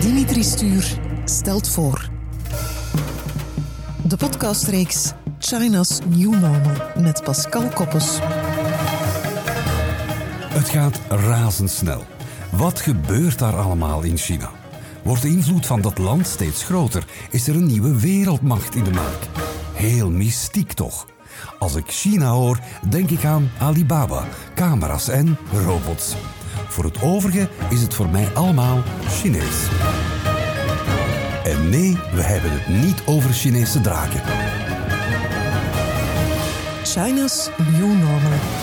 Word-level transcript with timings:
Dimitri 0.00 0.42
Stuur 0.42 0.98
stelt 1.24 1.68
voor. 1.68 2.08
De 4.02 4.16
podcastreeks 4.16 5.12
China's 5.38 5.98
New 6.08 6.30
Normal 6.30 6.76
met 6.98 7.22
Pascal 7.24 7.68
Koppes. 7.68 8.18
Het 10.48 10.68
gaat 10.68 11.00
razendsnel. 11.08 12.04
Wat 12.50 12.80
gebeurt 12.80 13.38
daar 13.38 13.56
allemaal 13.56 14.02
in 14.02 14.16
China? 14.16 14.50
Wordt 15.02 15.22
de 15.22 15.28
invloed 15.28 15.66
van 15.66 15.80
dat 15.80 15.98
land 15.98 16.26
steeds 16.26 16.62
groter? 16.62 17.04
Is 17.30 17.48
er 17.48 17.54
een 17.54 17.66
nieuwe 17.66 18.00
wereldmacht 18.00 18.74
in 18.74 18.84
de 18.84 18.92
maak? 18.92 19.28
Heel 19.74 20.10
mystiek 20.10 20.72
toch? 20.72 21.06
Als 21.58 21.74
ik 21.74 21.86
China 21.86 22.28
hoor, 22.28 22.58
denk 22.88 23.10
ik 23.10 23.24
aan 23.24 23.50
Alibaba, 23.58 24.24
camera's 24.54 25.08
en 25.08 25.38
robots. 25.52 26.14
Voor 26.68 26.84
het 26.84 27.02
overige 27.02 27.48
is 27.70 27.82
het 27.82 27.94
voor 27.94 28.08
mij 28.08 28.28
allemaal 28.34 28.82
Chinees. 29.08 29.68
En 31.44 31.68
nee, 31.70 31.98
we 32.12 32.22
hebben 32.22 32.50
het 32.52 32.68
niet 32.68 33.02
over 33.04 33.32
Chinese 33.32 33.80
draken. 33.80 34.22
China's 36.82 37.50
New 37.72 37.98
Normal. 37.98 38.55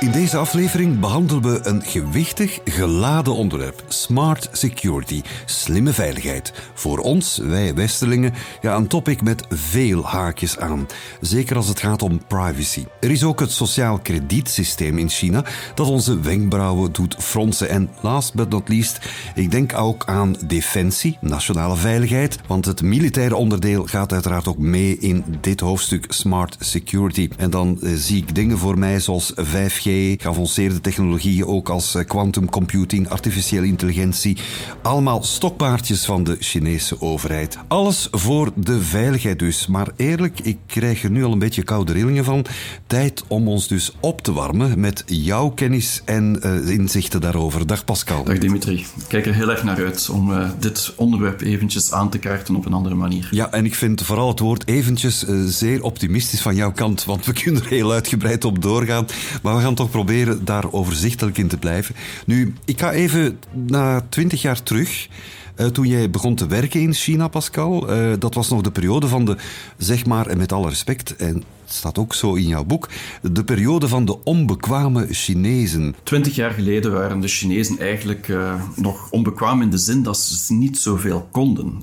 In 0.00 0.10
deze 0.10 0.36
aflevering 0.36 1.00
behandelen 1.00 1.42
we 1.42 1.60
een 1.62 1.82
gewichtig, 1.82 2.58
geladen 2.64 3.34
onderwerp: 3.34 3.84
smart 3.88 4.48
security, 4.52 5.22
slimme 5.46 5.92
veiligheid. 5.92 6.52
Voor 6.74 6.98
ons, 6.98 7.38
wij 7.38 7.74
Westerlingen, 7.74 8.32
ja, 8.62 8.76
een 8.76 8.86
topic 8.86 9.22
met 9.22 9.44
veel 9.50 10.04
haakjes 10.04 10.58
aan. 10.58 10.86
Zeker 11.20 11.56
als 11.56 11.68
het 11.68 11.80
gaat 11.80 12.02
om 12.02 12.26
privacy. 12.26 12.84
Er 13.00 13.10
is 13.10 13.24
ook 13.24 13.40
het 13.40 13.50
sociaal 13.50 13.98
kredietsysteem 13.98 14.98
in 14.98 15.08
China 15.08 15.44
dat 15.74 15.86
onze 15.86 16.20
wenkbrauwen 16.20 16.92
doet 16.92 17.16
fronsen. 17.18 17.68
En 17.68 17.90
last 18.00 18.34
but 18.34 18.48
not 18.48 18.68
least, 18.68 19.00
ik 19.34 19.50
denk 19.50 19.78
ook 19.78 20.04
aan 20.06 20.36
defensie, 20.46 21.18
nationale 21.20 21.76
veiligheid, 21.76 22.38
want 22.46 22.64
het 22.64 22.82
militaire 22.82 23.36
onderdeel 23.36 23.84
gaat 23.84 24.12
uiteraard 24.12 24.46
ook 24.46 24.58
mee 24.58 24.98
in 24.98 25.24
dit 25.40 25.60
hoofdstuk 25.60 26.04
smart 26.08 26.56
security. 26.60 27.28
En 27.36 27.50
dan 27.50 27.80
eh, 27.82 27.92
zie 27.94 28.16
ik 28.16 28.34
dingen 28.34 28.58
voor 28.58 28.78
mij 28.78 29.00
zoals 29.00 29.32
5G 29.34 29.85
geavanceerde 29.92 30.80
technologieën 30.80 31.46
ook 31.46 31.68
als 31.68 31.94
eh, 31.94 32.04
quantum 32.04 32.50
computing, 32.50 33.08
artificiële 33.08 33.66
intelligentie. 33.66 34.36
Allemaal 34.82 35.22
stokpaardjes 35.22 36.04
van 36.04 36.24
de 36.24 36.36
Chinese 36.40 37.00
overheid. 37.00 37.58
Alles 37.68 38.08
voor 38.10 38.52
de 38.54 38.80
veiligheid 38.80 39.38
dus. 39.38 39.66
Maar 39.66 39.88
eerlijk, 39.96 40.40
ik 40.40 40.58
krijg 40.66 41.02
er 41.02 41.10
nu 41.10 41.24
al 41.24 41.32
een 41.32 41.38
beetje 41.38 41.62
koude 41.62 41.92
rillingen 41.92 42.24
van. 42.24 42.44
Tijd 42.86 43.24
om 43.26 43.48
ons 43.48 43.68
dus 43.68 43.92
op 44.00 44.22
te 44.22 44.32
warmen 44.32 44.80
met 44.80 45.02
jouw 45.06 45.48
kennis 45.48 46.02
en 46.04 46.40
uh, 46.44 46.68
inzichten 46.68 47.20
daarover. 47.20 47.66
Dag 47.66 47.84
Pascal. 47.84 48.24
Dag 48.24 48.38
Dimitri. 48.38 48.74
Ik 48.74 48.86
kijk 49.08 49.26
er 49.26 49.34
heel 49.34 49.50
erg 49.50 49.64
naar 49.64 49.76
uit 49.76 50.08
om 50.08 50.30
uh, 50.30 50.50
dit 50.58 50.92
onderwerp 50.96 51.40
eventjes 51.40 51.92
aan 51.92 52.10
te 52.10 52.18
kaarten 52.18 52.56
op 52.56 52.66
een 52.66 52.72
andere 52.72 52.94
manier. 52.94 53.28
Ja, 53.30 53.52
en 53.52 53.64
ik 53.64 53.74
vind 53.74 54.02
vooral 54.02 54.28
het 54.28 54.38
woord 54.38 54.68
eventjes 54.68 55.24
zeer 55.46 55.82
optimistisch 55.82 56.40
van 56.40 56.54
jouw 56.54 56.72
kant, 56.72 57.04
want 57.04 57.26
we 57.26 57.32
kunnen 57.32 57.62
er 57.62 57.68
heel 57.68 57.92
uitgebreid 57.92 58.44
op 58.44 58.62
doorgaan. 58.62 59.06
Maar 59.42 59.56
we 59.56 59.62
gaan 59.62 59.74
toch 59.76 59.90
proberen 59.90 60.44
daar 60.44 60.72
overzichtelijk 60.72 61.38
in 61.38 61.48
te 61.48 61.56
blijven. 61.56 61.94
Nu, 62.26 62.54
ik 62.64 62.80
ga 62.80 62.92
even 62.92 63.38
na 63.52 64.06
twintig 64.08 64.42
jaar 64.42 64.62
terug. 64.62 65.08
Uh, 65.56 65.66
toen 65.66 65.86
jij 65.86 66.10
begon 66.10 66.34
te 66.34 66.46
werken 66.46 66.80
in 66.80 66.94
China, 66.94 67.28
Pascal, 67.28 67.96
uh, 67.96 68.12
dat 68.18 68.34
was 68.34 68.48
nog 68.48 68.60
de 68.60 68.70
periode 68.70 69.08
van 69.08 69.24
de, 69.24 69.36
zeg 69.76 70.06
maar, 70.06 70.26
en 70.26 70.38
met 70.38 70.52
alle 70.52 70.68
respect, 70.68 71.16
en 71.16 71.44
staat 71.72 71.98
ook 71.98 72.14
zo 72.14 72.34
in 72.34 72.46
jouw 72.46 72.64
boek, 72.64 72.88
de 73.22 73.44
periode 73.44 73.88
van 73.88 74.04
de 74.04 74.24
onbekwame 74.24 75.06
Chinezen. 75.10 75.94
Twintig 76.02 76.34
jaar 76.34 76.50
geleden 76.50 76.92
waren 76.92 77.20
de 77.20 77.28
Chinezen 77.28 77.78
eigenlijk 77.78 78.28
uh, 78.28 78.54
nog 78.74 79.10
onbekwaam 79.10 79.62
in 79.62 79.70
de 79.70 79.78
zin 79.78 80.02
dat 80.02 80.18
ze 80.18 80.52
niet 80.52 80.78
zoveel 80.78 81.28
konden. 81.30 81.82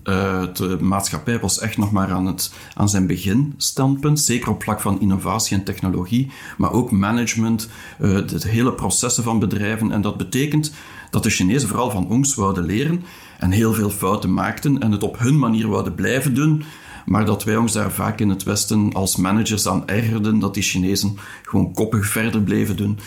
de 0.54 0.78
maatschappij 0.82 1.40
was 1.40 1.60
echt 1.60 1.78
nog 1.78 1.92
maar 1.92 2.12
aan, 2.12 2.26
het, 2.26 2.54
aan 2.74 2.90
zijn 2.90 3.08
beginstandpunt, 3.08 4.20
zeker 4.20 4.50
op 4.50 4.64
vlak 4.64 4.82
van 4.82 5.02
innovatie 5.02 5.58
en 5.58 5.64
technologie, 5.64 6.32
maar 6.58 6.72
ook 6.72 6.92
management, 6.92 7.70
de 8.00 8.42
hele 8.48 8.74
processen 8.74 9.24
van 9.24 9.40
bedrijven. 9.40 9.92
En 9.92 10.02
dat 10.02 10.18
betekent 10.18 10.74
dat 11.14 11.24
de 11.24 11.30
Chinezen 11.30 11.70
vooral 11.70 11.92
van 11.92 12.10
ons 12.10 12.36
wouden 12.36 12.66
leren 12.66 13.04
en 13.40 13.52
heel 13.52 13.74
veel 13.74 13.90
fouten 13.90 14.34
maakten 14.34 14.80
en 14.80 14.92
het 14.92 15.04
op 15.04 15.20
hun 15.20 15.40
manier 15.40 15.68
wouden 15.68 15.96
blijven 15.96 16.34
doen. 16.34 16.64
Maar 17.06 17.26
dat 17.26 17.44
wij 17.44 17.58
ons 17.58 17.72
daar 17.72 17.92
vaak 17.92 18.20
in 18.20 18.30
het 18.30 18.44
Westen 18.44 18.94
als 18.94 19.16
managers 19.16 19.68
aan 19.68 19.88
ergerden 19.88 20.40
dat 20.40 20.54
die 20.54 20.64
Chinezen 20.64 21.18
gewoon 21.44 21.74
koppig 21.74 22.06
verder 22.06 22.42
bleven 22.42 22.78
doen. 22.78 23.00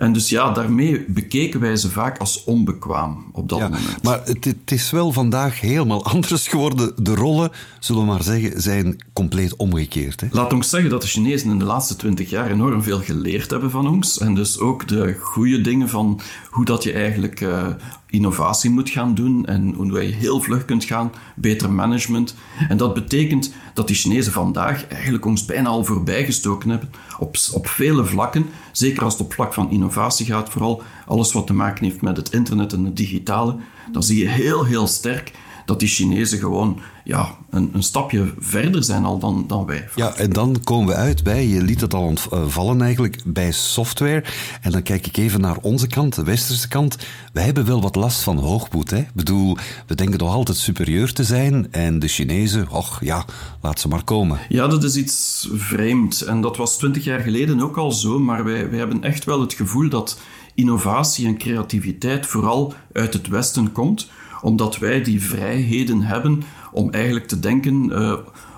En 0.00 0.12
dus 0.12 0.28
ja, 0.28 0.52
daarmee 0.52 1.04
bekeken 1.08 1.60
wij 1.60 1.76
ze 1.76 1.90
vaak 1.90 2.18
als 2.18 2.44
onbekwaam 2.44 3.24
op 3.32 3.48
dat 3.48 3.60
moment. 3.60 4.02
Maar 4.02 4.20
het, 4.24 4.44
het, 4.44 4.70
is 4.70 4.90
wel 4.90 5.12
vandaag 5.12 5.60
helemaal 5.60 6.04
anders 6.14 6.48
geworden. 6.48 6.92
De 6.96 7.14
rollen, 7.14 7.50
zullen 7.80 8.02
we 8.02 8.08
maar 8.08 8.22
zeggen, 8.22 8.62
zijn 8.62 9.04
compleet 9.12 9.56
omgekeerd. 9.56 10.20
Hè? 10.20 10.26
Laat 10.30 10.52
ons 10.52 10.68
zeggen 10.68 10.90
dat 10.90 11.02
de 11.02 11.08
Chinezen 11.08 11.50
in 11.50 11.58
de 11.58 11.64
laatste 11.64 11.96
twintig 11.96 12.30
jaar 12.30 12.50
enorm 12.50 12.82
veel 12.82 13.00
geleerd 13.00 13.50
hebben 13.50 13.70
van 13.70 13.88
ons. 13.88 14.18
En 14.18 14.34
dus 14.34 14.58
ook 14.58 14.88
de 14.88 15.16
goede 15.20 15.60
dingen 15.60 15.88
van 15.88 16.20
hoe 16.50 16.64
dat 16.64 16.82
je 16.82 16.92
eigenlijk 16.92 17.40
uh, 17.40 17.66
innovatie 18.06 18.70
moet 18.70 18.90
gaan 18.90 19.14
doen 19.14 19.46
en 19.46 19.74
hoe 19.74 20.02
je 20.02 20.12
heel 20.12 20.40
vlug 20.40 20.64
kunt 20.64 20.84
gaan, 20.84 21.12
beter 21.36 21.72
management. 21.72 22.34
En 22.68 22.76
dat 22.76 22.94
betekent 22.94 23.52
dat 23.74 23.86
die 23.86 23.96
Chinezen 23.96 24.32
vandaag 24.32 24.86
eigenlijk 24.86 25.24
ons 25.24 25.44
bijna 25.44 25.68
al 25.68 25.84
voorbijgestoken 25.84 26.70
hebben 26.70 26.90
op, 27.18 27.36
op 27.52 27.68
vele 27.68 28.04
vlakken. 28.04 28.46
Zeker 28.72 29.04
als 29.04 29.12
het 29.12 29.22
op 29.22 29.32
vlak 29.32 29.54
van 29.54 29.70
innovatie 29.70 30.26
gaat, 30.26 30.50
vooral 30.50 30.82
alles 31.06 31.32
wat 31.32 31.46
te 31.46 31.52
maken 31.52 31.84
heeft 31.84 32.02
met 32.02 32.16
het 32.16 32.32
internet 32.32 32.72
en 32.72 32.84
het 32.84 32.96
digitale. 32.96 33.56
Dan 33.92 34.02
zie 34.02 34.18
je 34.18 34.28
heel, 34.28 34.64
heel 34.64 34.86
sterk 34.86 35.32
dat 35.70 35.80
die 35.80 35.88
Chinezen 35.88 36.38
gewoon 36.38 36.80
ja, 37.04 37.36
een, 37.50 37.70
een, 37.72 37.82
stapje 37.82 38.32
verder 38.38 38.84
zijn 38.84 39.04
al 39.04 39.18
dan, 39.18 39.44
dan 39.46 39.66
wij. 39.66 39.88
Ja, 39.94 40.14
en 40.14 40.30
dan 40.30 40.60
komen 40.64 40.86
we 40.86 40.94
uit 40.94 41.22
bij, 41.22 41.46
je 41.46 41.62
liet 41.62 41.80
het 41.80 41.94
al 41.94 42.02
ontvallen 42.02 42.82
eigenlijk, 42.82 43.22
bij 43.24 43.52
software. 43.52 44.24
En 44.60 44.70
dan 44.70 44.82
kijk 44.82 45.06
ik 45.06 45.16
even 45.16 45.40
naar 45.40 45.56
onze 45.60 45.86
kant, 45.86 46.14
de 46.14 46.24
westerse 46.24 46.68
kant. 46.68 46.96
Wij 47.32 47.44
hebben 47.44 47.66
wel 47.66 47.80
wat 47.80 47.96
last 47.96 48.22
van 48.22 48.38
hoogmoed. 48.38 48.90
Hè? 48.90 48.98
Ik 48.98 49.14
bedoel, 49.14 49.56
we 49.86 49.94
denken 49.94 50.18
toch 50.18 50.32
altijd 50.32 50.56
superieur 50.58 51.12
te 51.12 51.24
zijn. 51.24 51.72
En 51.72 51.98
de 51.98 52.08
Chinezen, 52.08 52.68
och 52.70 52.98
ja, 53.00 53.24
laat 53.60 53.80
ze 53.80 53.88
maar 53.88 54.04
komen. 54.04 54.38
Ja, 54.48 54.66
dat 54.66 54.84
is 54.84 54.96
iets 54.96 55.48
vreemd. 55.52 56.20
En 56.20 56.40
dat 56.40 56.56
was 56.56 56.76
twintig 56.76 57.04
jaar 57.04 57.20
geleden 57.20 57.60
ook 57.60 57.76
al 57.76 57.92
zo. 57.92 58.18
Maar 58.18 58.44
wij, 58.44 58.70
wij 58.70 58.78
hebben 58.78 59.02
echt 59.02 59.24
wel 59.24 59.40
het 59.40 59.52
gevoel 59.52 59.88
dat 59.88 60.18
innovatie 60.54 61.26
en 61.26 61.38
creativiteit 61.38 62.26
vooral 62.26 62.74
uit 62.92 63.12
het 63.12 63.28
Westen 63.28 63.72
komt 63.72 64.08
omdat 64.42 64.78
wij 64.78 65.02
die 65.02 65.22
vrijheden 65.22 66.02
hebben 66.02 66.42
om 66.72 66.90
eigenlijk 66.90 67.26
te 67.26 67.40
denken, 67.40 67.84
uh, 67.84 68.12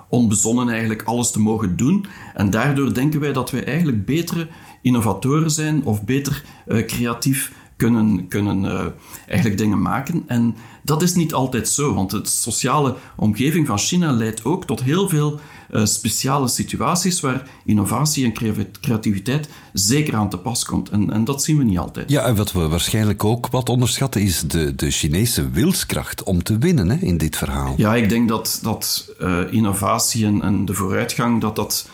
onbezonnen 0.08 0.68
eigenlijk 0.68 1.02
alles 1.02 1.30
te 1.30 1.40
mogen 1.40 1.76
doen. 1.76 2.06
En 2.34 2.50
daardoor 2.50 2.94
denken 2.94 3.20
wij 3.20 3.32
dat 3.32 3.50
wij 3.50 3.64
eigenlijk 3.64 4.04
betere 4.04 4.48
innovatoren 4.82 5.50
zijn 5.50 5.84
of 5.84 6.04
beter 6.04 6.44
uh, 6.66 6.86
creatief 6.86 7.52
kunnen, 7.82 8.28
kunnen 8.28 8.64
uh, 8.64 8.80
eigenlijk 9.26 9.58
dingen 9.58 9.82
maken. 9.82 10.22
En 10.26 10.56
dat 10.82 11.02
is 11.02 11.14
niet 11.14 11.34
altijd 11.34 11.68
zo, 11.68 11.94
want 11.94 12.10
de 12.10 12.20
sociale 12.24 12.94
omgeving 13.16 13.66
van 13.66 13.78
China 13.78 14.12
leidt 14.12 14.44
ook 14.44 14.66
tot 14.66 14.82
heel 14.82 15.08
veel 15.08 15.40
uh, 15.70 15.84
speciale 15.84 16.48
situaties 16.48 17.20
waar 17.20 17.48
innovatie 17.64 18.24
en 18.24 18.32
creativiteit 18.80 19.48
zeker 19.72 20.14
aan 20.14 20.30
te 20.30 20.38
pas 20.38 20.64
komt. 20.64 20.90
En, 20.90 21.10
en 21.10 21.24
dat 21.24 21.42
zien 21.42 21.58
we 21.58 21.64
niet 21.64 21.78
altijd. 21.78 22.10
Ja, 22.10 22.22
en 22.22 22.34
wat 22.34 22.52
we 22.52 22.68
waarschijnlijk 22.68 23.24
ook 23.24 23.48
wat 23.48 23.68
onderschatten 23.68 24.20
is 24.20 24.40
de, 24.40 24.74
de 24.74 24.90
Chinese 24.90 25.50
wilskracht 25.50 26.22
om 26.22 26.42
te 26.42 26.58
winnen 26.58 26.90
hè, 26.90 26.96
in 26.96 27.18
dit 27.18 27.36
verhaal. 27.36 27.74
Ja, 27.76 27.94
ik 27.94 28.08
denk 28.08 28.28
dat, 28.28 28.58
dat 28.62 29.12
uh, 29.20 29.38
innovatie 29.50 30.26
en, 30.26 30.42
en, 30.42 30.64
de 30.64 30.74
vooruitgang 30.74 31.40
dat 31.40 31.56
dat 31.56 31.88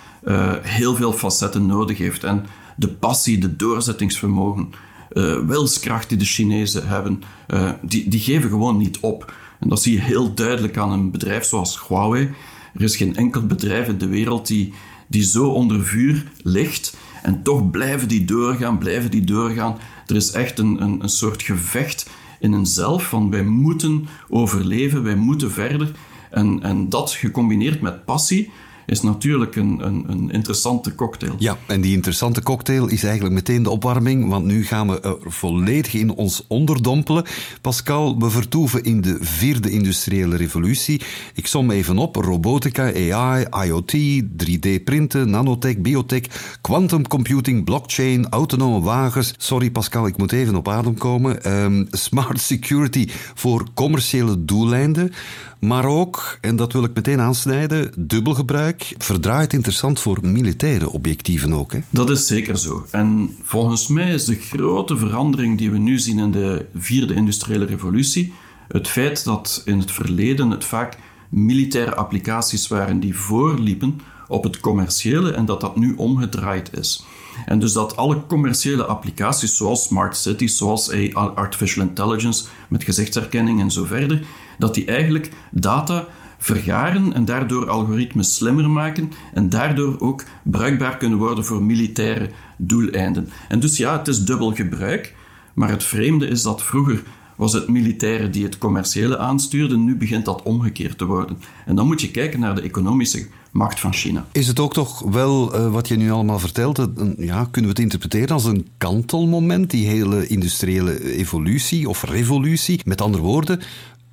heel 0.63 0.95
veel 0.95 1.13
facetten 1.13 1.67
nodig 1.67 1.99
heeft. 1.99 2.25
En 2.25 2.47
de 2.77 2.89
passie, 2.89 3.39
de 3.39 3.57
doorzettingsvermogen, 3.57 4.73
uh, 5.19 5.39
wilskracht 5.47 6.09
die 6.09 6.19
de 6.19 6.25
Chinezen 6.25 6.89
hebben, 6.89 7.23
uh, 7.49 7.71
die, 7.83 8.09
die 8.09 8.21
geven 8.21 8.51
gewoon 8.51 8.77
niet 8.77 8.99
op. 9.01 9.33
En 9.61 9.69
dat 9.69 9.83
zie 9.83 9.93
je 9.93 10.01
heel 10.01 10.35
duidelijk 10.35 10.77
aan 10.77 10.93
een 10.93 11.11
bedrijf 11.11 11.45
zoals 11.45 11.87
Huawei. 11.89 12.31
Er 12.75 12.83
is 12.83 12.97
geen 12.97 13.17
enkel 13.17 13.47
bedrijf 13.47 13.89
in 13.89 13.99
de 13.99 14.09
wereld 14.09 14.47
die, 14.47 14.73
die 15.07 15.25
zo 15.25 15.49
onder 15.49 15.85
vuur 15.85 16.25
ligt. 16.43 16.97
En 17.23 17.43
toch 17.43 17.71
blijven 17.71 18.09
die 18.09 18.25
doorgaan, 18.25 18.79
blijven 18.79 19.11
die 19.11 19.25
doorgaan. 19.25 19.79
Er 20.07 20.17
is 20.17 20.31
echt 20.31 20.59
een, 20.59 20.83
een, 20.83 21.03
een 21.03 21.09
soort 21.09 21.43
gevecht 21.43 22.11
in 22.41 22.53
henzelf 22.53 23.09
van 23.09 23.31
wij 23.31 23.45
moeten 23.45 24.09
overleven, 24.29 25.03
wij 25.03 25.17
moeten 25.17 25.51
verder. 25.51 25.91
En, 26.31 26.63
en 26.63 26.89
dat 26.89 27.11
gecombineerd 27.11 27.81
met 27.81 28.05
passie, 28.05 28.51
is 28.89 29.01
natuurlijk 29.01 29.57
een, 29.57 29.81
een, 29.87 30.05
een, 30.09 30.31
interessante 30.31 30.95
cocktail. 30.95 31.35
Ja, 31.39 31.57
en 31.67 31.81
die 31.81 31.93
interessante 31.95 32.43
cocktail 32.43 32.87
is 32.87 33.05
eigenlijk 33.05 33.35
meteen 33.35 33.63
de 33.63 33.71
opwarming, 33.71 34.29
want 34.29 34.45
nu 34.45 34.65
gaan 34.65 34.89
we 34.89 35.01
er 35.01 35.17
volledig 35.33 35.95
in 35.95 36.11
ons 36.11 36.45
onderdompelen. 36.47 37.25
Pascal, 37.61 38.19
we 38.19 38.31
vertoeven 38.31 38.85
in 38.85 39.01
de 39.01 39.17
vierde 39.21 39.71
industriële 39.71 40.37
revolutie. 40.37 41.01
Ik 41.35 41.47
som 41.47 41.71
even 41.71 41.99
op: 41.99 42.17
robotica, 42.17 42.93
AI, 43.13 43.47
IoT, 43.67 43.97
3D-printen, 44.45 45.31
nanotech, 45.31 45.79
biotech, 45.79 46.23
quantum 46.61 47.09
computing, 47.09 47.65
blockchain, 47.65 48.29
autonome 48.29 48.81
wagens. 48.81 49.35
Sorry 49.37 49.71
Pascal, 49.71 50.07
ik 50.07 50.17
moet 50.17 50.33
even 50.33 50.57
op 50.57 50.69
adem 50.69 50.99
komen. 50.99 51.45
Ehm, 51.45 51.85
smart 51.91 52.41
security 52.41 53.09
voor 53.35 53.67
commerciële 53.75 54.45
doeleinden. 54.45 55.13
Maar 55.59 55.85
ook, 55.85 56.39
en 56.41 56.57
dat 56.57 56.73
wil 56.73 56.85
ik 56.85 56.95
meteen 56.95 57.21
aansnijden, 57.21 57.93
dubbelgebruik 57.97 58.95
verdraait 58.99 59.53
interessant 59.53 60.01
voor 60.01 60.19
militaire 60.23 60.91
objectieven 60.91 61.53
ook. 61.53 61.73
Hè? 61.73 61.79
Dat 61.91 62.11
is 62.11 62.27
zeker 62.27 62.59
zo. 62.59 62.87
En 62.91 63.37
volgens 63.43 63.87
mij 63.87 64.15
is 64.15 64.25
de 64.25 64.35
grote 64.35 64.97
verandering 64.97 65.59
die 65.59 65.71
we 65.71 65.79
nu 65.79 65.99
zien 65.99 66.19
in 66.19 66.31
de 66.31 66.67
vierde 66.75 67.15
industriële 67.15 67.65
revolutie 67.65 68.33
het 68.69 68.89
feit 68.89 69.25
dat 69.25 69.63
in 69.65 69.79
het 69.79 69.91
verleden 69.91 70.51
het 70.51 70.65
vaak 70.65 70.97
militaire 71.29 71.95
applicaties 71.95 72.69
waren 72.69 73.01
die 73.01 73.17
voorliepen 73.17 74.01
op 74.29 74.45
het 74.45 74.61
commerciële 74.61 75.33
en 75.33 75.45
dat 75.45 75.61
dat 75.61 75.77
nu 75.77 75.95
omgedraaid 75.97 76.79
is. 76.79 77.05
En 77.47 77.59
dus 77.59 77.73
dat 77.73 77.97
alle 77.97 78.27
commerciële 78.27 78.85
applicaties, 78.85 79.57
zoals 79.57 79.83
smart 79.83 80.17
cities, 80.17 80.57
zoals 80.57 80.91
artificial 81.15 81.85
intelligence 81.87 82.45
met 82.69 82.85
gezichtsherkenning 82.85 83.61
en 83.61 83.71
zo 83.71 83.85
verder, 83.85 84.27
dat 84.59 84.75
die 84.75 84.85
eigenlijk 84.85 85.31
data 85.51 86.07
vergaren 86.39 87.13
en 87.13 87.25
daardoor 87.25 87.71
algoritmes 87.71 88.35
slimmer 88.35 88.71
maken 88.71 89.13
en 89.35 89.49
daardoor 89.49 90.01
ook 90.01 90.25
bruikbaar 90.43 90.97
kunnen 90.97 91.19
worden 91.19 91.45
voor 91.45 91.63
militaire 91.63 92.31
doeleinden. 92.57 93.29
En 93.49 93.61
dus 93.61 93.77
ja, 93.77 93.99
het 93.99 94.09
is 94.09 94.25
dubbel 94.25 94.55
gebruik, 94.55 95.15
maar 95.55 95.71
het 95.71 95.85
vreemde 95.85 96.27
is 96.27 96.43
dat 96.43 96.63
vroeger 96.63 97.03
was 97.37 97.53
het 97.53 97.69
militaire 97.69 98.31
die 98.31 98.45
het 98.45 98.59
commerciële 98.59 99.19
aanstuurde. 99.19 99.77
Nu 99.77 99.97
begint 99.97 100.25
dat 100.25 100.43
omgekeerd 100.43 100.99
te 100.99 101.05
worden. 101.05 101.39
En 101.67 101.77
dan 101.77 101.87
moet 101.87 102.01
je 102.01 102.11
kijken 102.11 102.41
naar 102.41 102.55
de 102.55 102.61
economische 102.61 103.27
macht 103.51 103.81
van 103.81 103.93
China. 103.93 104.27
Is 104.33 104.47
het 104.47 104.61
ook 104.61 104.73
toch 104.73 105.01
wel 105.01 105.55
uh, 105.55 105.73
wat 105.73 105.89
je 105.89 105.97
nu 105.97 106.11
allemaal 106.11 106.39
vertelt? 106.39 106.87
Ja, 107.17 107.45
kunnen 107.51 107.71
we 107.71 107.77
het 107.77 107.79
interpreteren 107.79 108.29
als 108.29 108.45
een 108.45 108.67
kantelmoment, 108.79 109.71
die 109.71 109.87
hele 109.87 110.27
industriële 110.27 111.15
evolutie 111.17 111.89
of 111.89 112.03
revolutie? 112.03 112.81
Met 112.85 113.01
andere 113.01 113.23
woorden, 113.23 113.61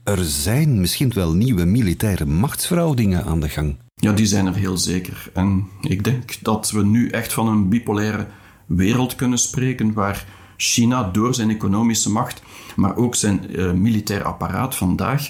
er 0.06 0.24
zijn 0.24 0.80
misschien 0.80 1.13
wel 1.13 1.34
nieuwe 1.34 1.66
militaire 1.66 2.25
machtsverhoudingen 2.25 3.25
aan 3.25 3.40
de 3.40 3.50
gang. 3.50 3.78
Ja, 3.96 4.12
die 4.12 4.25
zijn 4.25 4.46
er 4.46 4.56
heel 4.56 4.78
zeker. 4.78 5.30
En 5.34 5.68
ik 5.81 6.04
denk 6.04 6.38
dat 6.42 6.72
we 6.72 6.86
nu 6.86 7.10
echt 7.10 7.34
van 7.34 7.48
een 7.48 7.69
bipolaire 7.69 8.28
wereld 8.66 9.16
kunnen 9.16 9.38
spreken 9.38 9.94
waar 9.94 10.25
China 10.57 11.10
door 11.12 11.36
zijn 11.36 11.50
economische 11.50 12.12
macht, 12.12 12.42
maar 12.75 12.96
ook 12.96 13.16
zijn 13.16 13.46
uh, 13.50 13.72
militair 13.72 14.24
apparaat 14.24 14.75
vandaag, 14.75 15.30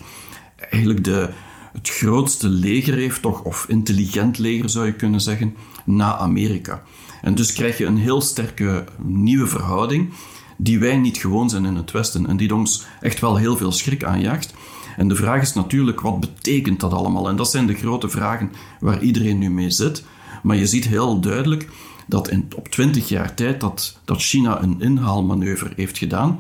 eigenlijk 0.69 1.03
de, 1.03 1.29
het 1.73 1.89
grootste 1.89 2.47
leger 2.47 2.93
heeft, 2.93 3.21
toch, 3.21 3.41
of 3.41 3.65
intelligent 3.67 4.37
leger 4.37 4.69
zou 4.69 4.85
je 4.85 4.93
kunnen 4.93 5.21
zeggen, 5.21 5.55
na 5.85 6.17
Amerika. 6.17 6.83
En 7.21 7.35
dus 7.35 7.53
krijg 7.53 7.77
je 7.77 7.85
een 7.85 7.97
heel 7.97 8.21
sterke 8.21 8.85
nieuwe 9.03 9.47
verhouding 9.47 10.13
die 10.55 10.79
wij 10.79 10.97
niet 10.97 11.17
gewoon 11.17 11.49
zijn 11.49 11.65
in 11.65 11.75
het 11.75 11.91
Westen 11.91 12.27
en 12.27 12.37
die 12.37 12.55
ons 12.55 12.85
echt 13.01 13.19
wel 13.19 13.35
heel 13.35 13.57
veel 13.57 13.71
schrik 13.71 14.03
aanjaagt. 14.03 14.53
En 14.97 15.07
de 15.07 15.15
vraag 15.15 15.41
is 15.41 15.53
natuurlijk, 15.53 16.01
wat 16.01 16.19
betekent 16.19 16.79
dat 16.79 16.93
allemaal? 16.93 17.29
En 17.29 17.35
dat 17.35 17.51
zijn 17.51 17.67
de 17.67 17.73
grote 17.73 18.09
vragen 18.09 18.51
waar 18.79 19.01
iedereen 19.01 19.37
nu 19.37 19.49
mee 19.49 19.69
zit. 19.69 20.03
Maar 20.43 20.55
je 20.55 20.67
ziet 20.67 20.87
heel 20.87 21.19
duidelijk 21.19 21.69
dat 22.07 22.29
in, 22.29 22.47
op 22.55 22.67
twintig 22.67 23.09
jaar 23.09 23.33
tijd 23.33 23.61
dat, 23.61 23.99
dat 24.05 24.21
China 24.21 24.61
een 24.61 24.81
inhaalmanoeuvre 24.81 25.71
heeft 25.75 25.97
gedaan 25.97 26.39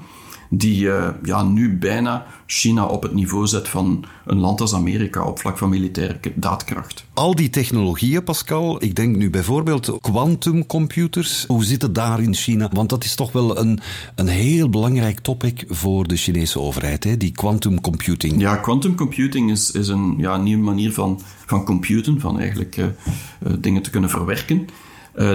die 0.57 0.83
uh, 0.83 1.07
ja, 1.23 1.43
nu 1.43 1.77
bijna 1.77 2.25
China 2.45 2.85
op 2.85 3.03
het 3.03 3.13
niveau 3.13 3.47
zet 3.47 3.67
van 3.67 4.05
een 4.25 4.39
land 4.39 4.61
als 4.61 4.73
Amerika 4.73 5.23
op 5.23 5.39
vlak 5.39 5.57
van 5.57 5.69
militaire 5.69 6.19
daadkracht. 6.35 7.05
Al 7.13 7.35
die 7.35 7.49
technologieën, 7.49 8.23
Pascal, 8.23 8.83
ik 8.83 8.95
denk 8.95 9.15
nu 9.15 9.29
bijvoorbeeld 9.29 9.97
quantumcomputers. 10.01 11.45
Hoe 11.47 11.63
zit 11.63 11.81
het 11.81 11.95
daar 11.95 12.21
in 12.21 12.33
China? 12.33 12.69
Want 12.73 12.89
dat 12.89 13.03
is 13.03 13.15
toch 13.15 13.31
wel 13.31 13.57
een, 13.57 13.79
een 14.15 14.27
heel 14.27 14.69
belangrijk 14.69 15.19
topic 15.19 15.65
voor 15.67 16.07
de 16.07 16.15
Chinese 16.15 16.59
overheid, 16.59 17.03
hè? 17.03 17.17
die 17.17 17.31
quantum 17.31 17.81
computing. 17.81 18.41
Ja, 18.41 18.55
quantum 18.55 18.95
computing 18.95 19.51
is, 19.51 19.71
is 19.71 19.87
een 19.87 20.15
ja, 20.17 20.37
nieuwe 20.37 20.63
manier 20.63 20.93
van, 20.93 21.21
van 21.45 21.65
computen, 21.65 22.19
van 22.19 22.39
eigenlijk 22.39 22.77
uh, 22.77 22.85
uh, 22.85 23.53
dingen 23.59 23.81
te 23.81 23.89
kunnen 23.89 24.09
verwerken, 24.09 24.67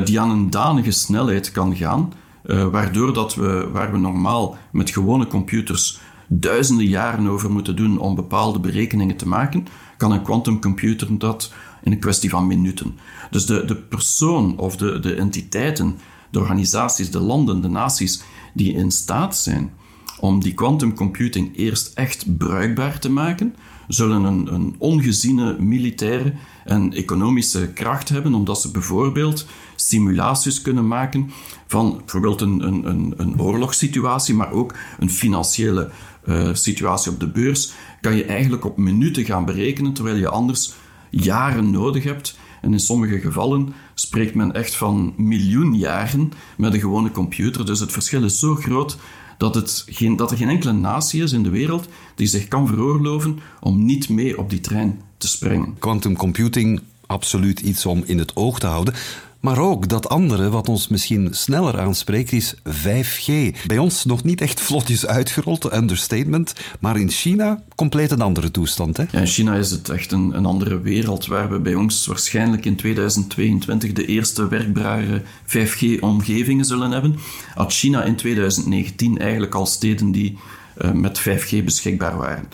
die 0.05 0.21
aan 0.21 0.31
een 0.31 0.51
danige 0.51 0.91
snelheid 0.91 1.51
kan 1.51 1.77
gaan 1.77 2.13
uh, 2.45 2.67
waardoor 2.67 3.15
dat 3.15 3.35
we, 3.35 3.69
waar 3.73 3.93
we 3.93 3.99
normaal 3.99 4.57
met 4.73 4.91
gewone 4.91 5.27
computers 5.27 6.01
duizenden 6.27 6.87
jaren 6.87 7.27
over 7.27 7.51
moeten 7.51 7.77
doen 7.77 7.99
om 7.99 8.15
bepaalde 8.15 8.59
berekeningen 8.59 9.17
te 9.17 9.29
maken, 9.29 9.67
kan 9.97 10.13
een 10.13 10.23
quantumcomputer 10.23 11.19
dat 11.19 11.53
in 11.83 11.93
een 11.93 11.99
kwestie 11.99 12.31
van 12.31 12.47
minuten. 12.47 12.99
Dus 13.31 13.47
de, 13.47 13.65
de 13.65 13.77
persoon 13.77 14.59
of 14.59 14.77
de, 14.77 15.01
de 15.01 15.15
entiteiten, 15.15 15.99
de 16.31 16.39
organisaties, 16.39 17.11
de 17.11 17.21
landen, 17.21 17.63
de 17.63 17.69
naties 17.69 18.23
die 18.55 18.73
in 18.73 18.91
staat 18.91 19.37
zijn 19.37 19.73
om 20.21 20.41
die 20.41 20.55
quantumcomputing 20.55 21.57
eerst 21.57 21.93
echt 21.95 22.37
bruikbaar 22.39 22.99
te 22.99 23.11
maken, 23.11 23.55
zullen 23.89 24.25
een, 24.25 24.55
een 24.55 24.75
ongeziene 24.79 25.57
militaire 25.59 26.33
en 26.65 26.93
economische 26.93 27.73
kracht 27.73 28.09
hebben, 28.09 28.35
omdat 28.35 28.61
ze 28.61 28.71
bijvoorbeeld 28.71 29.47
simulaties 29.77 30.63
kunnen 30.63 30.89
maken 30.89 31.31
van 31.71 31.97
bijvoorbeeld 31.97 32.41
een, 32.41 32.67
een, 32.67 33.15
een, 33.17 33.41
oorlogssituatie, 33.41 34.35
maar 34.35 34.53
ook 34.53 34.75
een 34.99 35.11
financiële 35.11 35.91
uh, 36.29 36.49
situatie 36.53 37.13
op 37.13 37.21
de 37.21 37.29
beurs, 37.29 37.73
kan 38.01 38.17
je 38.17 38.25
eigenlijk 38.25 38.65
op 38.65 38.77
minuten 38.77 39.25
gaan 39.25 39.45
berekenen, 39.45 39.93
terwijl 39.93 40.17
je 40.17 40.29
anders 40.29 40.73
jaren 41.11 41.71
nodig 41.71 42.05
hebt. 42.05 42.39
En 42.61 42.73
in 42.73 42.81
sommige 42.81 43.21
gevallen 43.21 43.73
spreekt 43.95 44.35
men 44.35 44.53
echt 44.53 44.75
van 44.75 45.15
miljoen 45.17 45.77
jaren 45.77 46.33
met 46.57 46.75
een 46.75 46.81
gewone 46.81 47.11
computer. 47.11 47.67
Dus 47.67 47.81
het 47.81 47.93
verschil 47.93 48.25
is 48.25 48.39
zo 48.39 48.55
groot 48.55 48.99
dat, 49.39 49.55
het 49.55 49.85
geen, 49.89 50.17
dat 50.17 50.31
er 50.31 50.37
geen 50.37 50.49
enkele 50.49 50.73
natie 50.73 51.23
is 51.23 51.33
in 51.33 51.43
de 51.43 51.51
wereld 51.51 51.89
die 52.15 52.27
zich 52.27 52.49
kan 52.49 52.67
veroorloven 52.67 53.39
om 53.61 53.85
niet 53.85 54.09
mee 54.09 54.39
op 54.39 54.51
die 54.51 54.61
trein 54.61 55.01
te 55.17 55.29
springen. 55.29 55.77
Quantum 55.79 56.17
computing, 56.17 56.81
absoluut 57.07 57.61
iets 57.61 57.87
om 57.87 58.03
in 58.07 58.19
het 58.19 58.37
oog 58.37 58.59
te 58.59 58.67
houden. 58.67 58.95
Maar 59.41 59.59
ook 59.59 59.89
dat 59.89 60.09
andere, 60.09 60.51
wat 60.51 60.69
ons 60.69 60.89
misschien 60.89 61.29
sneller 61.31 61.81
aanspreekt, 61.81 62.33
is 62.33 62.55
5G. 62.55 63.33
Bij 63.67 63.79
ons 63.79 64.05
nog 64.05 64.25
niet 64.25 64.41
echt 64.41 64.61
vlotjes 64.61 65.07
uitgerold, 65.07 65.75
understatement. 65.75 66.53
Maar 66.81 67.01
in 67.01 67.11
China 67.11 67.63
compleet 67.75 68.11
een 68.11 68.21
andere 68.21 68.51
toestand. 68.51 68.97
Hè? 68.97 69.05
In 69.13 69.27
China 69.27 69.55
is 69.55 69.71
het 69.71 69.89
echt 69.89 70.13
een, 70.13 70.37
een 70.37 70.47
andere 70.47 70.81
wereld, 70.81 71.27
waar 71.27 71.51
we 71.51 71.59
bij 71.59 71.75
ons 71.75 72.07
waarschijnlijk 72.07 72.65
in 72.65 72.77
2022 72.77 73.93
de 73.93 74.07
eerste 74.07 74.49
werkbare 74.49 75.23
5G-omgevingen 75.47 76.65
zullen 76.65 76.91
hebben. 76.91 77.17
Had 77.55 77.73
China 77.73 78.03
in 78.03 78.17
2019 78.17 79.19
eigenlijk 79.19 79.55
al 79.55 79.67
steden 79.67 80.13
die 80.13 80.39
uh, 80.79 80.91
met 80.91 81.21
5G 81.21 81.65
beschikbaar 81.65 82.17
waren. 82.17 82.49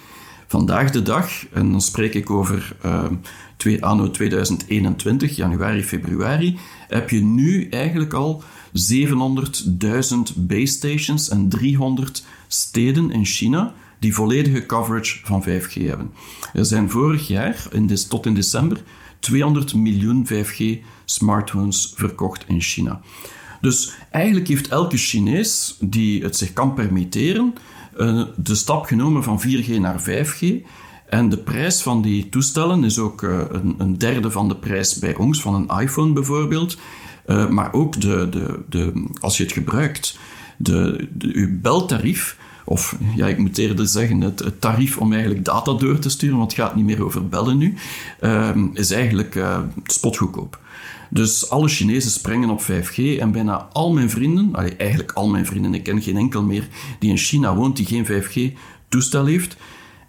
Vandaag 0.47 0.91
de 0.91 1.03
dag, 1.03 1.47
en 1.53 1.71
dan 1.71 1.81
spreek 1.81 2.15
ik 2.15 2.31
over 2.31 2.77
uh, 2.85 3.05
twee, 3.57 3.85
anno 3.85 4.11
2021, 4.11 5.37
januari, 5.37 5.85
februari, 5.85 6.59
heb 6.89 7.11
je 7.11 7.21
nu 7.21 7.69
eigenlijk 7.69 8.13
al 8.13 8.43
700.000 8.73 9.07
base 10.37 10.67
stations 10.67 11.29
en 11.29 11.49
300 11.49 12.25
steden 12.47 13.11
in 13.11 13.25
China 13.25 13.75
die 13.99 14.15
volledige 14.15 14.67
coverage 14.67 15.19
van 15.25 15.45
5G 15.45 15.73
hebben. 15.73 16.11
Er 16.53 16.65
zijn 16.65 16.91
vorig 16.91 17.27
jaar, 17.29 17.69
tot 18.09 18.27
in 18.27 18.35
december, 18.35 18.83
200 19.19 19.75
miljoen 19.75 20.27
5G-smartphones 20.33 21.93
verkocht 21.97 22.45
in 22.49 22.61
China. 22.61 23.01
Dus 23.61 23.93
eigenlijk 24.11 24.49
heeft 24.49 24.69
elke 24.69 24.97
Chinees 24.97 25.77
die 25.81 26.23
het 26.23 26.37
zich 26.37 26.53
kan 26.53 26.75
permitteren, 26.75 27.55
de 28.37 28.55
stap 28.55 28.85
genomen 28.85 29.23
van 29.23 29.43
4G 29.43 29.81
naar 29.81 30.03
5G. 30.03 30.67
En 31.09 31.29
de 31.29 31.39
prijs 31.39 31.83
van 31.83 32.03
die 32.03 32.29
toestellen 32.29 32.85
is 32.85 32.99
ook 32.99 33.23
uh, 33.23 33.39
een, 33.51 33.75
een, 33.79 33.99
derde 33.99 34.31
van 34.31 34.49
de 34.49 34.57
prijs 34.57 34.99
bij 34.99 35.17
ons, 35.17 35.41
van 35.41 35.55
een 35.55 35.81
iPhone 35.81 36.13
bijvoorbeeld. 36.13 36.79
Uh, 37.27 37.49
maar 37.49 37.73
ook 37.73 38.01
de, 38.01 38.29
de, 38.29 38.61
de, 38.69 39.09
als 39.21 39.37
je 39.37 39.43
het 39.43 39.53
gebruikt, 39.53 40.19
de, 40.57 41.09
de, 41.13 41.31
uw 41.33 41.61
beltarief, 41.61 42.39
of 42.69 42.97
ja, 43.15 43.27
ik 43.27 43.39
moet 43.39 43.59
eerder 43.59 43.87
zeggen, 43.87 44.21
het, 44.21 44.61
tarief 44.61 44.99
om 44.99 45.13
eigenlijk 45.13 45.45
data 45.45 45.73
door 45.73 45.99
te 45.99 46.09
sturen, 46.09 46.37
want 46.37 46.53
het 46.53 46.61
gaat 46.61 46.77
niet 46.77 46.85
meer 46.85 47.05
over 47.05 47.29
bellen 47.29 47.59
nu, 47.59 47.75
uh, 48.21 48.51
is 48.73 48.91
eigenlijk 48.91 49.35
uh, 49.35 49.59
spotgoedkoop. 49.85 50.59
Dus 51.11 51.51
alle 51.51 51.69
Chinezen 51.69 52.11
springen 52.11 52.51
op 52.51 52.63
5G 52.63 53.19
en 53.19 53.33
bijna 53.33 53.69
al 53.73 53.93
mijn 53.93 54.11
vrienden, 54.11 54.55
eigenlijk 54.79 55.13
al 55.13 55.29
mijn 55.29 55.47
vrienden, 55.47 55.75
ik 55.75 55.83
ken 55.83 56.03
geen 56.03 56.17
enkel 56.17 56.43
meer 56.43 56.69
die 56.99 57.11
in 57.11 57.17
China 57.17 57.55
woont 57.55 57.77
die 57.77 57.87
geen 57.87 58.07
5G-toestel 58.07 59.25
heeft, 59.25 59.57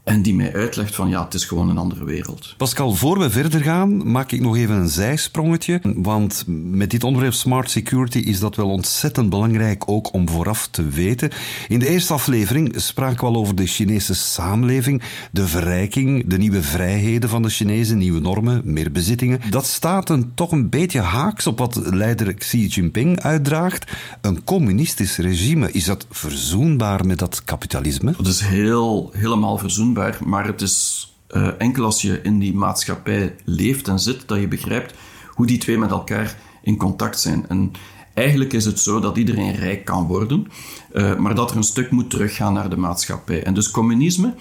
en 0.07 0.21
die 0.21 0.35
mij 0.35 0.53
uitlegt 0.53 0.95
van 0.95 1.09
ja, 1.09 1.23
het 1.23 1.33
is 1.33 1.45
gewoon 1.45 1.69
een 1.69 1.77
andere 1.77 2.05
wereld. 2.05 2.53
Pascal, 2.57 2.93
voor 2.93 3.19
we 3.19 3.29
verder 3.29 3.61
gaan, 3.61 4.11
maak 4.11 4.31
ik 4.31 4.41
nog 4.41 4.57
even 4.57 4.75
een 4.75 4.89
zijsprongetje. 4.89 5.79
Want 5.95 6.43
met 6.47 6.89
dit 6.89 7.03
onderwerp 7.03 7.33
smart 7.33 7.69
security 7.69 8.17
is 8.17 8.39
dat 8.39 8.55
wel 8.55 8.69
ontzettend 8.69 9.29
belangrijk 9.29 9.83
ook 9.89 10.13
om 10.13 10.29
vooraf 10.29 10.67
te 10.67 10.87
weten. 10.87 11.29
In 11.67 11.79
de 11.79 11.89
eerste 11.89 12.13
aflevering 12.13 12.73
spraken 12.75 13.19
we 13.19 13.25
al 13.25 13.35
over 13.35 13.55
de 13.55 13.65
Chinese 13.65 14.13
samenleving, 14.13 15.01
de 15.31 15.47
verrijking, 15.47 16.27
de 16.27 16.37
nieuwe 16.37 16.61
vrijheden 16.61 17.29
van 17.29 17.41
de 17.41 17.49
Chinezen, 17.49 17.97
nieuwe 17.97 18.19
normen, 18.19 18.61
meer 18.63 18.91
bezittingen. 18.91 19.41
Dat 19.49 19.65
staat 19.65 20.09
een, 20.09 20.31
toch 20.33 20.51
een 20.51 20.69
beetje 20.69 20.99
haaks 20.99 21.47
op 21.47 21.59
wat 21.59 21.79
leider 21.83 22.33
Xi 22.33 22.67
Jinping 22.67 23.21
uitdraagt. 23.21 23.91
Een 24.21 24.43
communistisch 24.43 25.17
regime, 25.17 25.71
is 25.71 25.85
dat 25.85 26.05
verzoenbaar 26.09 27.05
met 27.05 27.19
dat 27.19 27.43
kapitalisme? 27.43 28.13
Dat 28.17 28.27
is 28.27 28.41
heel, 28.41 29.11
helemaal 29.13 29.57
verzoenbaar 29.57 29.95
maar 30.25 30.45
het 30.45 30.61
is 30.61 31.07
uh, 31.31 31.49
enkel 31.57 31.83
als 31.83 32.01
je 32.01 32.21
in 32.21 32.39
die 32.39 32.53
maatschappij 32.53 33.35
leeft 33.43 33.87
en 33.87 33.99
zit, 33.99 34.27
dat 34.27 34.39
je 34.39 34.47
begrijpt 34.47 34.93
hoe 35.27 35.45
die 35.45 35.57
twee 35.57 35.77
met 35.77 35.89
elkaar 35.89 36.37
in 36.61 36.77
contact 36.77 37.19
zijn. 37.19 37.45
En 37.49 37.71
eigenlijk 38.13 38.53
is 38.53 38.65
het 38.65 38.79
zo 38.79 38.99
dat 38.99 39.17
iedereen 39.17 39.55
rijk 39.55 39.85
kan 39.85 40.07
worden, 40.07 40.47
uh, 40.93 41.15
maar 41.15 41.35
dat 41.35 41.51
er 41.51 41.57
een 41.57 41.63
stuk 41.63 41.91
moet 41.91 42.09
teruggaan 42.09 42.53
naar 42.53 42.69
de 42.69 42.77
maatschappij. 42.77 43.43
En 43.43 43.53
dus 43.53 43.71
communisme 43.71 44.33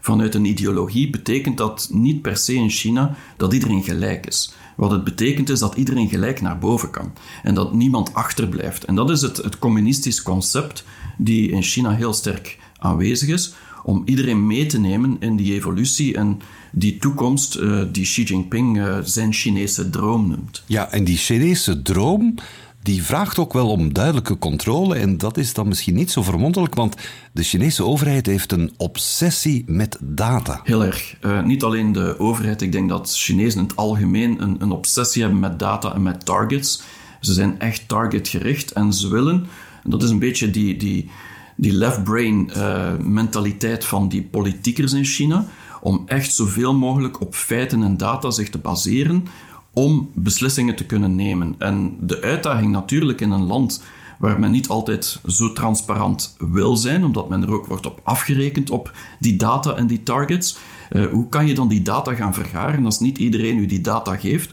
vanuit 0.00 0.34
een 0.34 0.44
ideologie 0.44 1.10
betekent 1.10 1.56
dat 1.58 1.88
niet 1.92 2.22
per 2.22 2.36
se 2.36 2.54
in 2.54 2.70
China 2.70 3.16
dat 3.36 3.52
iedereen 3.52 3.82
gelijk 3.82 4.26
is. 4.26 4.54
Wat 4.76 4.90
het 4.90 5.04
betekent 5.04 5.48
is 5.48 5.58
dat 5.58 5.74
iedereen 5.74 6.08
gelijk 6.08 6.40
naar 6.40 6.58
boven 6.58 6.90
kan 6.90 7.12
en 7.42 7.54
dat 7.54 7.72
niemand 7.72 8.14
achterblijft. 8.14 8.84
En 8.84 8.94
dat 8.94 9.10
is 9.10 9.22
het, 9.22 9.36
het 9.36 9.58
communistisch 9.58 10.22
concept 10.22 10.84
die 11.18 11.50
in 11.50 11.62
China 11.62 11.90
heel 11.90 12.12
sterk 12.12 12.58
aanwezig 12.78 13.28
is 13.28 13.54
om 13.82 14.02
iedereen 14.04 14.46
mee 14.46 14.66
te 14.66 14.80
nemen 14.80 15.16
in 15.20 15.36
die 15.36 15.54
evolutie 15.54 16.16
en 16.16 16.40
die 16.72 16.98
toekomst 16.98 17.56
uh, 17.56 17.82
die 17.92 18.04
Xi 18.04 18.22
Jinping 18.22 18.76
uh, 18.76 18.98
zijn 19.02 19.32
Chinese 19.32 19.90
droom 19.90 20.28
noemt. 20.28 20.62
Ja, 20.66 20.90
en 20.90 21.04
die 21.04 21.16
Chinese 21.16 21.82
droom 21.82 22.34
die 22.82 23.02
vraagt 23.02 23.38
ook 23.38 23.52
wel 23.52 23.68
om 23.68 23.92
duidelijke 23.92 24.38
controle 24.38 24.94
en 24.94 25.18
dat 25.18 25.36
is 25.36 25.54
dan 25.54 25.68
misschien 25.68 25.94
niet 25.94 26.10
zo 26.10 26.22
verwonderlijk, 26.22 26.74
want 26.74 26.96
de 27.32 27.42
Chinese 27.42 27.84
overheid 27.84 28.26
heeft 28.26 28.52
een 28.52 28.72
obsessie 28.76 29.64
met 29.66 29.98
data. 30.00 30.60
Heel 30.64 30.84
erg. 30.84 31.16
Uh, 31.20 31.42
niet 31.42 31.62
alleen 31.62 31.92
de 31.92 32.18
overheid, 32.18 32.62
ik 32.62 32.72
denk 32.72 32.88
dat 32.88 33.16
Chinezen 33.16 33.60
in 33.60 33.66
het 33.66 33.76
algemeen 33.76 34.42
een, 34.42 34.56
een 34.58 34.70
obsessie 34.70 35.22
hebben 35.22 35.40
met 35.40 35.58
data 35.58 35.94
en 35.94 36.02
met 36.02 36.24
targets. 36.24 36.82
Ze 37.20 37.32
zijn 37.32 37.60
echt 37.60 37.88
targetgericht 37.88 38.72
en 38.72 38.92
ze 38.92 39.08
willen, 39.08 39.46
en 39.84 39.90
dat 39.90 40.02
is 40.02 40.10
een 40.10 40.18
beetje 40.18 40.50
die, 40.50 40.76
die, 40.76 41.10
die 41.60 41.72
left-brain 41.72 42.50
uh, 42.56 42.88
mentaliteit 42.98 43.84
van 43.84 44.08
die 44.08 44.22
politiekers 44.22 44.92
in 44.92 45.04
China, 45.04 45.46
om 45.80 46.02
echt 46.06 46.34
zoveel 46.34 46.74
mogelijk 46.74 47.20
op 47.20 47.34
feiten 47.34 47.82
en 47.82 47.96
data 47.96 48.30
zich 48.30 48.50
te 48.50 48.58
baseren 48.58 49.26
om 49.72 50.10
beslissingen 50.14 50.76
te 50.76 50.86
kunnen 50.86 51.14
nemen. 51.14 51.54
En 51.58 51.96
de 52.00 52.20
uitdaging 52.20 52.72
natuurlijk 52.72 53.20
in 53.20 53.30
een 53.30 53.46
land 53.46 53.82
waar 54.18 54.40
men 54.40 54.50
niet 54.50 54.68
altijd 54.68 55.20
zo 55.26 55.52
transparant 55.52 56.36
wil 56.38 56.76
zijn, 56.76 57.04
omdat 57.04 57.28
men 57.28 57.42
er 57.42 57.52
ook 57.52 57.66
wordt 57.66 57.86
op 57.86 58.00
afgerekend 58.02 58.70
op 58.70 58.92
die 59.18 59.36
data 59.36 59.74
en 59.74 59.86
die 59.86 60.02
targets. 60.02 60.58
Uh, 60.92 61.06
hoe 61.06 61.28
kan 61.28 61.46
je 61.46 61.54
dan 61.54 61.68
die 61.68 61.82
data 61.82 62.14
gaan 62.14 62.34
vergaren 62.34 62.84
als 62.84 63.00
niet 63.00 63.18
iedereen 63.18 63.58
u 63.58 63.66
die 63.66 63.80
data 63.80 64.16
geeft? 64.16 64.52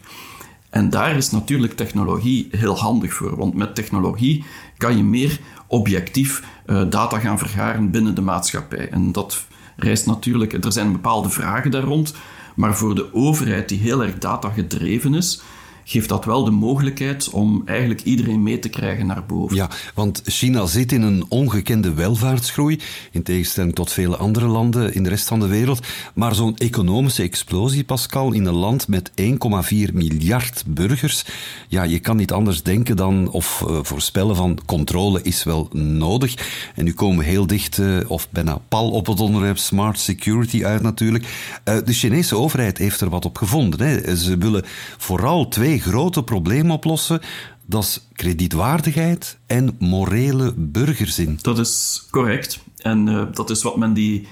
En 0.78 0.90
daar 0.90 1.16
is 1.16 1.32
natuurlijk 1.32 1.74
technologie 1.74 2.48
heel 2.52 2.78
handig 2.78 3.14
voor, 3.14 3.36
want 3.36 3.54
met 3.54 3.76
technologie 3.76 4.44
kan 4.78 4.98
je 4.98 5.04
meer 5.04 5.40
objectief 5.68 6.44
uh, 6.66 6.82
data 6.90 7.20
gaan 7.20 7.38
vergaren 7.38 7.92
binnen 7.92 8.16
de 8.16 8.22
maatschappij. 8.22 8.90
En 8.90 9.12
dat 9.12 9.46
rijst 9.76 10.06
natuurlijk, 10.06 10.54
er 10.66 10.72
zijn 10.72 10.92
bepaalde 10.92 11.30
vragen 11.30 11.72
daar 11.72 11.84
rond, 11.84 12.14
maar 12.56 12.76
voor 12.76 12.96
de 12.96 13.14
overheid 13.14 13.70
die 13.70 13.80
heel 13.80 14.04
erg 14.04 14.18
data 14.18 14.50
gedreven 14.50 15.14
is, 15.14 15.42
geeft 15.90 16.10
dat 16.10 16.26
wel 16.26 16.44
de 16.44 16.52
mogelijkheid 16.52 17.30
om 17.30 17.62
eigenlijk 17.66 18.02
iedereen 18.02 18.44
mee 18.44 18.60
te 18.60 18.70
krijgen 18.70 19.06
naar 19.06 19.26
boven. 19.26 19.56
Ja, 19.56 19.70
want 19.94 20.22
China 20.26 20.66
zit 20.66 20.92
in 20.92 21.02
een 21.02 21.26
ongekende 21.30 21.94
welvaartsgroei, 21.94 22.80
in 23.12 23.24
tegenstelling 23.24 23.76
tot 23.76 23.92
vele 23.92 24.18
andere 24.18 24.48
landen 24.48 24.94
in 24.94 25.04
de 25.04 25.10
rest 25.10 25.28
van 25.28 25.40
de 25.40 25.48
wereld. 25.48 25.88
Maar 26.14 26.36
zo'n 26.36 26.58
economische 26.58 27.24
explosie, 27.24 27.84
Pascal, 27.84 28.32
in 28.32 28.46
een 28.46 28.54
land 28.54 28.88
met 28.88 29.12
1,4 29.22 29.94
miljard 29.94 30.64
burgers, 30.68 31.26
ja, 31.68 31.84
je 31.84 32.00
kan 32.00 32.18
niet 32.18 32.32
anders 32.32 32.64
denken 32.64 32.96
dan, 32.96 33.30
of 33.30 33.64
uh, 33.68 33.80
voorspellen 33.82 34.36
van, 34.36 34.60
controle 34.66 35.22
is 35.22 35.44
wel 35.44 35.70
nodig. 35.74 36.36
En 36.76 36.84
nu 36.84 36.94
komen 36.94 37.18
we 37.18 37.24
heel 37.24 37.48
dicht, 37.48 37.78
uh, 37.78 37.98
of 38.08 38.28
bijna 38.30 38.60
pal 38.68 38.92
op 38.92 39.08
het 39.08 39.20
onderwerp 39.20 39.58
smart 39.58 40.00
security 40.00 40.66
uit 40.66 40.82
natuurlijk. 40.82 41.24
Uh, 41.66 41.78
de 41.86 41.94
Chinese 41.94 42.36
overheid 42.36 42.78
heeft 42.78 43.02
er 43.02 43.10
wat 43.10 43.26
op 43.26 43.38
gevonden. 43.38 43.88
Hè. 43.88 44.16
Ze 44.16 44.38
willen 44.38 44.64
vooral 44.98 45.48
twee 45.48 45.76
grote 45.80 46.24
problemen 46.24 46.72
oplossen. 46.72 47.22
Dat 47.66 47.84
is 47.84 48.08
kredietwaardigheid 48.14 49.38
en 49.46 49.76
morele 49.80 50.54
burgerzin. 50.58 51.40
Dat 51.42 51.60
is 51.60 52.06
correct. 52.12 52.60
En 52.78 53.08
uh, 53.08 53.24
dat 53.34 53.50
is 53.50 53.64
wat 53.64 53.78
men 53.78 53.94
die 53.94 54.28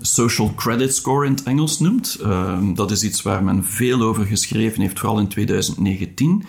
social 0.00 0.54
credit 0.54 0.94
score 0.94 1.26
in 1.26 1.32
het 1.32 1.42
Engels 1.42 1.78
noemt. 1.78 2.18
Uh, 2.22 2.58
dat 2.74 2.90
is 2.90 3.02
iets 3.02 3.22
waar 3.22 3.44
men 3.44 3.64
veel 3.64 4.02
over 4.02 4.24
geschreven 4.24 4.80
heeft, 4.80 4.98
vooral 4.98 5.18
in 5.18 5.28
2019. 5.28 6.44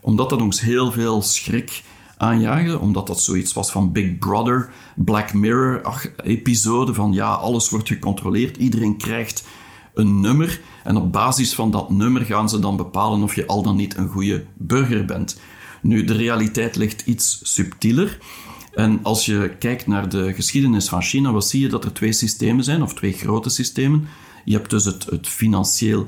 Omdat 0.00 0.30
dat 0.30 0.40
ons 0.40 0.60
heel 0.60 0.92
veel 0.92 1.22
schrik 1.22 1.82
aanjaagde, 2.16 2.78
omdat 2.78 3.06
dat 3.06 3.22
zoiets 3.22 3.52
was 3.52 3.70
van 3.70 3.92
Big 3.92 4.18
Brother, 4.18 4.70
Black 4.96 5.32
Mirror-episode 5.32 6.94
van 6.94 7.12
ja, 7.12 7.32
alles 7.32 7.70
wordt 7.70 7.88
gecontroleerd, 7.88 8.56
iedereen 8.56 8.96
krijgt 8.96 9.44
een 9.94 10.20
nummer 10.20 10.60
en 10.84 10.96
op 10.96 11.12
basis 11.12 11.54
van 11.54 11.70
dat 11.70 11.90
nummer 11.90 12.24
gaan 12.24 12.48
ze 12.48 12.58
dan 12.58 12.76
bepalen 12.76 13.22
of 13.22 13.34
je 13.34 13.46
al 13.46 13.62
dan 13.62 13.76
niet 13.76 13.96
een 13.96 14.08
goede 14.08 14.44
burger 14.54 15.04
bent. 15.04 15.40
Nu, 15.82 16.04
de 16.04 16.16
realiteit 16.16 16.76
ligt 16.76 17.02
iets 17.06 17.40
subtieler. 17.42 18.18
En 18.74 19.00
als 19.02 19.26
je 19.26 19.56
kijkt 19.58 19.86
naar 19.86 20.08
de 20.08 20.34
geschiedenis 20.34 20.88
van 20.88 21.02
China, 21.02 21.32
wat 21.32 21.48
zie 21.48 21.60
je 21.60 21.68
dat 21.68 21.84
er 21.84 21.92
twee 21.92 22.12
systemen 22.12 22.64
zijn, 22.64 22.82
of 22.82 22.94
twee 22.94 23.12
grote 23.12 23.50
systemen. 23.50 24.08
Je 24.44 24.56
hebt 24.56 24.70
dus 24.70 24.84
het, 24.84 25.04
het 25.04 25.28
financieel 25.28 26.06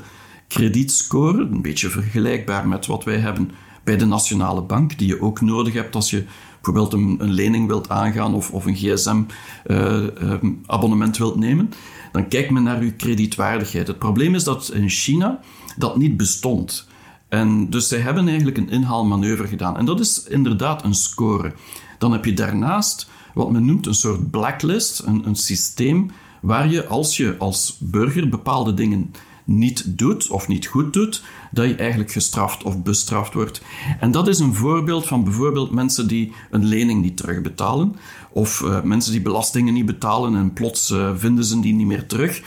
kredietscore, 0.49 1.41
een 1.41 1.63
beetje 1.63 1.89
vergelijkbaar 1.89 2.69
met 2.69 2.87
wat 2.87 3.05
wij 3.05 3.19
hebben 3.19 3.51
bij 3.85 3.97
de 3.97 4.05
Nationale 4.05 4.63
Bank, 4.63 4.99
die 4.99 5.09
je 5.09 5.21
ook 5.21 5.41
nodig 5.41 5.75
hebt 5.75 5.95
als 5.95 6.11
je 6.11 6.25
bijvoorbeeld 6.63 6.93
een, 6.93 7.17
een 7.19 7.33
lening 7.33 7.67
wilt 7.67 7.89
aangaan 7.89 8.35
of, 8.35 8.51
of 8.51 8.67
een 8.67 8.77
gsm-abonnement 8.77 11.15
uh, 11.15 11.21
uh, 11.21 11.27
wilt 11.27 11.37
nemen 11.37 11.71
dan 12.13 12.29
kijkt 12.29 12.51
men 12.51 12.63
naar 12.63 12.81
uw 12.81 12.93
kredietwaardigheid. 12.97 13.87
Het 13.87 13.99
probleem 13.99 14.35
is 14.35 14.45
dat 14.45 14.71
in 14.75 14.89
China 14.89 15.41
dat 15.77 15.97
niet 15.97 16.17
bestond. 16.17 16.87
En 17.29 17.71
dus 17.71 17.89
zij 17.89 17.99
hebben 17.99 18.29
eigenlijk 18.29 18.57
een 18.57 18.71
inhaalmanoeuvre 18.71 19.47
gedaan. 19.47 19.77
En 19.77 19.85
dat 19.85 20.01
is 20.01 20.25
inderdaad 20.29 20.85
een 20.85 20.95
score. 20.95 21.53
Dan 21.99 22.13
heb 22.13 22.25
je 22.25 22.35
daarnaast 22.35 23.11
wat 23.35 23.51
men 23.51 23.65
noemt 23.65 23.87
een 23.87 23.95
soort 23.95 24.31
blacklist, 24.31 25.03
een, 25.07 25.27
een 25.27 25.37
systeem 25.37 26.11
waar 26.41 26.71
je 26.71 26.87
als 26.87 27.17
je 27.17 27.35
als 27.39 27.77
burger 27.81 28.29
bepaalde 28.29 28.75
dingen 28.75 29.11
niet 29.45 29.99
doet 29.99 30.29
of 30.29 30.49
niet 30.49 30.67
goed 30.67 30.93
doet, 30.93 31.23
dat 31.51 31.69
je 31.69 31.75
eigenlijk 31.75 32.13
gestraft 32.13 32.63
of 32.63 32.83
bestraft 32.83 33.35
wordt. 33.35 33.63
En 34.01 34.11
dat 34.11 34.29
is 34.29 34.39
een 34.39 34.55
voorbeeld 34.55 35.07
van 35.07 35.25
bijvoorbeeld 35.25 35.71
mensen 35.71 36.09
die 36.09 36.33
een 36.51 36.65
lening 36.65 37.03
niet 37.03 37.17
terugbetalen, 37.17 37.97
of 38.31 38.61
uh, 38.61 38.83
mensen 38.83 39.13
die 39.13 39.23
belastingen 39.23 39.75
niet 39.75 39.87
betalen 39.87 40.37
en 40.37 40.53
plots 40.53 40.91
uh, 40.91 41.11
vinden 41.15 41.45
ze 41.45 41.61
die 41.61 41.75
niet 41.75 41.87
meer 41.87 42.07
terug. 42.07 42.43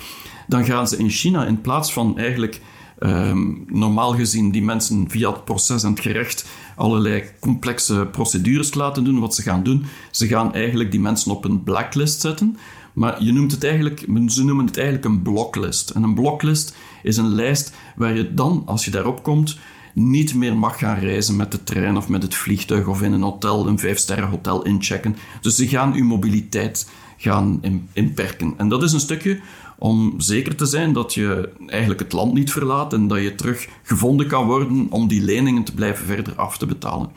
Dan 0.48 0.66
gaan 0.66 0.88
ze 0.88 0.98
in 0.98 1.10
China 1.10 1.46
in 1.46 1.62
plaats 1.62 1.94
van 1.94 2.18
eigenlijk 2.18 2.62
um, 3.00 3.66
normaal 3.68 4.14
gezien 4.14 4.52
die 4.52 4.64
mensen 4.64 5.10
via 5.10 5.32
het 5.32 5.46
proces 5.46 5.84
en 5.84 5.90
het 5.90 6.00
gerecht 6.00 6.46
allerlei 6.76 7.24
complexe 7.40 8.08
procedures 8.12 8.74
laten 8.74 9.04
doen, 9.04 9.20
wat 9.20 9.36
ze 9.36 9.42
gaan 9.42 9.64
doen, 9.64 9.86
ze 10.12 10.28
gaan 10.28 10.54
eigenlijk 10.54 10.92
die 10.92 11.00
mensen 11.00 11.32
op 11.32 11.46
een 11.46 11.64
blacklist 11.64 12.22
zetten. 12.22 12.58
Maar 12.96 13.24
je 13.24 13.32
noemt 13.32 13.52
het 13.52 13.64
eigenlijk, 13.64 14.06
ze 14.28 14.44
noemen 14.44 14.66
het 14.66 14.78
eigenlijk 14.78 15.06
een 15.06 15.22
bloklist. 15.22 15.90
En 15.90 16.04
een 16.04 16.14
bloklist 16.14 16.76
is 17.04 17.18
een 17.18 17.34
lijst 17.34 17.74
waar 17.96 18.16
je 18.16 18.34
dan, 18.34 18.64
als 18.66 18.86
je 18.86 18.92
daarop 18.92 19.24
komt, 19.24 19.58
niet 19.94 20.34
meer 20.34 20.58
mag 20.58 20.80
gaan 20.80 21.00
reizen 21.00 21.36
met 21.36 21.52
de 21.52 21.64
trein 21.64 21.98
of 21.98 22.10
met 22.10 22.24
het 22.24 22.36
vliegtuig 22.36 22.88
of 22.88 23.02
in 23.02 23.14
een 23.14 23.22
hotel, 23.22 23.68
een 23.68 23.80
vijfsterren 23.80 24.30
hotel 24.30 24.64
inchecken. 24.64 25.16
Dus 25.42 25.56
ze 25.56 25.68
gaan 25.68 25.94
uw 25.94 26.06
mobiliteit 26.06 26.90
gaan 27.18 27.62
inperken. 27.94 28.54
En 28.58 28.70
dat 28.70 28.84
is 28.84 28.94
een 28.94 29.00
stukje 29.00 29.40
om 29.78 30.14
zeker 30.18 30.56
te 30.56 30.66
zijn 30.66 30.94
dat 30.94 31.14
je 31.14 31.50
eigenlijk 31.68 32.00
het 32.00 32.12
land 32.12 32.34
niet 32.34 32.52
verlaat 32.52 32.94
en 32.94 33.08
dat 33.08 33.22
je 33.22 33.36
terug 33.36 33.68
gevonden 33.84 34.28
kan 34.28 34.46
worden 34.46 34.88
om 34.90 35.08
die 35.08 35.22
leningen 35.22 35.64
te 35.64 35.74
blijven 35.74 36.06
verder 36.06 36.36
af 36.36 36.58
te 36.58 36.66
betalen. 36.66 37.10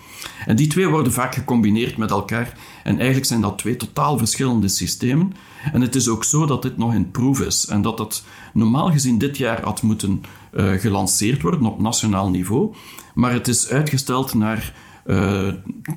En 0.47 0.57
die 0.57 0.67
twee 0.67 0.89
worden 0.89 1.13
vaak 1.13 1.35
gecombineerd 1.35 1.97
met 1.97 2.11
elkaar 2.11 2.59
en 2.85 2.97
eigenlijk 2.97 3.27
zijn 3.27 3.41
dat 3.41 3.59
twee 3.59 3.77
totaal 3.77 4.19
verschillende 4.19 4.69
systemen. 4.69 5.33
En 5.73 5.81
het 5.81 5.95
is 5.95 6.09
ook 6.09 6.25
zo 6.25 6.47
dat 6.47 6.63
dit 6.63 6.77
nog 6.77 6.95
in 6.95 7.11
proef 7.11 7.41
is 7.41 7.67
en 7.67 7.83
dat 7.83 7.97
dat 7.97 8.25
normaal 8.53 8.91
gezien 8.91 9.19
dit 9.19 9.37
jaar 9.37 9.63
had 9.63 9.83
moeten 9.83 10.23
uh, 10.53 10.73
gelanceerd 10.73 11.43
worden 11.43 11.67
op 11.67 11.81
nationaal 11.81 12.31
niveau, 12.31 12.75
maar 13.15 13.33
het 13.33 13.49
is 13.49 13.69
uitgesteld 13.69 14.35
naar 14.35 14.73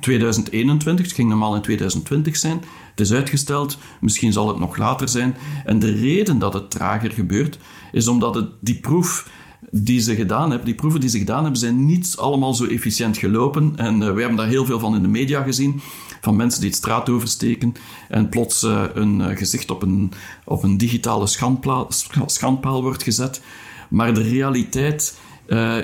2021. 0.00 1.06
Het 1.06 1.14
ging 1.14 1.28
normaal 1.28 1.54
in 1.54 1.62
2020 1.62 2.36
zijn. 2.36 2.62
Het 2.90 3.00
is 3.00 3.12
uitgesteld. 3.12 3.78
Misschien 4.00 4.32
zal 4.32 4.48
het 4.48 4.58
nog 4.58 4.76
later 4.76 5.08
zijn. 5.08 5.36
En 5.64 5.78
de 5.78 5.92
reden 5.92 6.38
dat 6.38 6.52
het 6.52 6.70
trager 6.70 7.10
gebeurt, 7.10 7.58
is 7.92 8.08
omdat 8.08 8.34
het, 8.34 8.48
die 8.60 8.80
proef 8.80 9.30
die 9.70 10.00
ze 10.00 10.14
gedaan 10.14 10.48
hebben, 10.48 10.66
die 10.66 10.74
proeven 10.74 11.00
die 11.00 11.10
ze 11.10 11.18
gedaan 11.18 11.42
hebben, 11.42 11.60
zijn 11.60 11.86
niet 11.86 12.14
allemaal 12.18 12.54
zo 12.54 12.64
efficiënt 12.64 13.16
gelopen. 13.16 13.72
En 13.76 13.94
uh, 13.94 14.12
we 14.12 14.20
hebben 14.20 14.36
daar 14.36 14.46
heel 14.46 14.64
veel 14.64 14.78
van 14.78 14.94
in 14.94 15.02
de 15.02 15.08
media 15.08 15.42
gezien. 15.42 15.80
Van 16.20 16.36
mensen 16.36 16.60
die 16.60 16.68
het 16.68 16.78
straat 16.78 17.08
oversteken 17.08 17.74
en 18.08 18.28
plots 18.28 18.62
uh, 18.62 18.82
een 18.94 19.36
gezicht 19.36 19.70
op 19.70 19.82
een, 19.82 20.12
op 20.44 20.62
een 20.62 20.78
digitale 20.78 21.26
schandpaal 22.26 22.82
wordt 22.82 23.02
gezet. 23.02 23.42
Maar 23.88 24.14
de 24.14 24.22
realiteit 24.22 25.18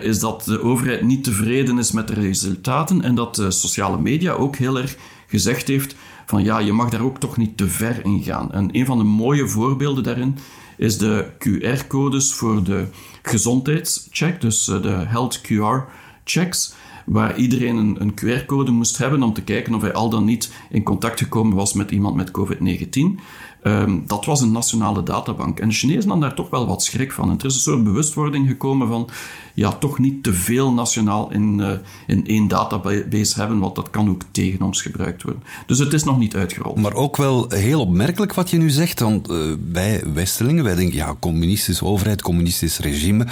is 0.02 0.18
dat 0.18 0.44
de 0.44 0.62
overheid 0.62 1.02
niet 1.02 1.24
tevreden 1.24 1.78
is 1.78 1.92
met 1.92 2.08
de 2.08 2.14
resultaten 2.14 3.02
en 3.02 3.14
dat 3.14 3.34
de 3.34 3.50
sociale 3.50 4.00
media 4.00 4.32
ook 4.32 4.56
heel 4.56 4.78
erg 4.78 4.96
gezegd 5.26 5.68
heeft 5.68 5.94
van 6.26 6.44
ja, 6.44 6.58
je 6.58 6.72
mag 6.72 6.88
daar 6.88 7.00
ook 7.00 7.18
toch 7.18 7.36
niet 7.36 7.56
te 7.56 7.68
ver 7.68 8.04
in 8.04 8.22
gaan. 8.22 8.52
En 8.52 8.68
een 8.72 8.86
van 8.86 8.98
de 8.98 9.04
mooie 9.04 9.48
voorbeelden 9.48 10.04
daarin 10.04 10.38
is 10.76 10.98
de 10.98 11.26
QR-codes 11.38 12.34
voor 12.34 12.62
de 12.62 12.86
gezondheidscheck, 13.22 14.40
dus 14.40 14.68
eh, 14.68 14.82
de 14.82 14.88
Health 14.88 15.40
QR 15.40 15.90
checks, 16.24 16.74
waar 17.06 17.36
iedereen 17.36 17.76
een, 17.76 17.96
een 18.00 18.14
QR-code 18.14 18.70
moest 18.70 18.98
hebben 18.98 19.22
om 19.22 19.32
te 19.32 19.42
kijken 19.42 19.74
of 19.74 19.80
hij 19.80 19.92
al 19.92 20.10
dan 20.10 20.24
niet 20.24 20.52
in 20.70 20.82
contact 20.82 21.18
gekomen 21.18 21.56
was 21.56 21.72
met 21.72 21.90
iemand 21.90 22.16
met 22.16 22.30
COVID-19. 22.30 23.20
Um, 23.62 24.04
dat 24.06 24.24
was 24.24 24.40
een 24.40 24.52
nationale 24.52 25.02
databank. 25.02 25.58
En 25.60 25.68
de 25.68 25.74
Chinezen 25.74 26.10
hadden 26.10 26.28
daar 26.28 26.36
toch 26.36 26.50
wel 26.50 26.66
wat 26.66 26.82
schrik 26.82 27.12
van. 27.12 27.30
En 27.30 27.38
er 27.38 27.46
is 27.46 27.54
een 27.54 27.60
soort 27.60 27.84
bewustwording 27.84 28.48
gekomen 28.48 28.88
van, 28.88 29.08
ja, 29.54 29.72
toch 29.72 29.98
niet 29.98 30.22
te 30.22 30.32
veel 30.32 30.72
nationaal 30.72 31.32
in, 31.32 31.58
uh, 31.58 31.70
in 32.06 32.26
één 32.26 32.48
database 32.48 33.40
hebben, 33.40 33.58
want 33.58 33.74
dat 33.74 33.90
kan 33.90 34.08
ook 34.08 34.22
tegen 34.30 34.62
ons 34.62 34.82
gebruikt 34.82 35.22
worden. 35.22 35.42
Dus 35.66 35.78
het 35.78 35.92
is 35.92 36.04
nog 36.04 36.18
niet 36.18 36.36
uitgerold. 36.36 36.76
Maar 36.76 36.94
ook 36.94 37.16
wel 37.16 37.46
heel 37.48 37.80
opmerkelijk 37.80 38.34
wat 38.34 38.50
je 38.50 38.56
nu 38.56 38.70
zegt, 38.70 39.00
want 39.00 39.30
uh, 39.30 39.54
wij 39.72 40.02
Westelingen, 40.14 40.64
wij 40.64 40.74
denken, 40.74 40.96
ja, 40.96 41.16
communistische 41.20 41.84
overheid, 41.84 42.22
communistisch 42.22 42.78
regime. 42.78 43.26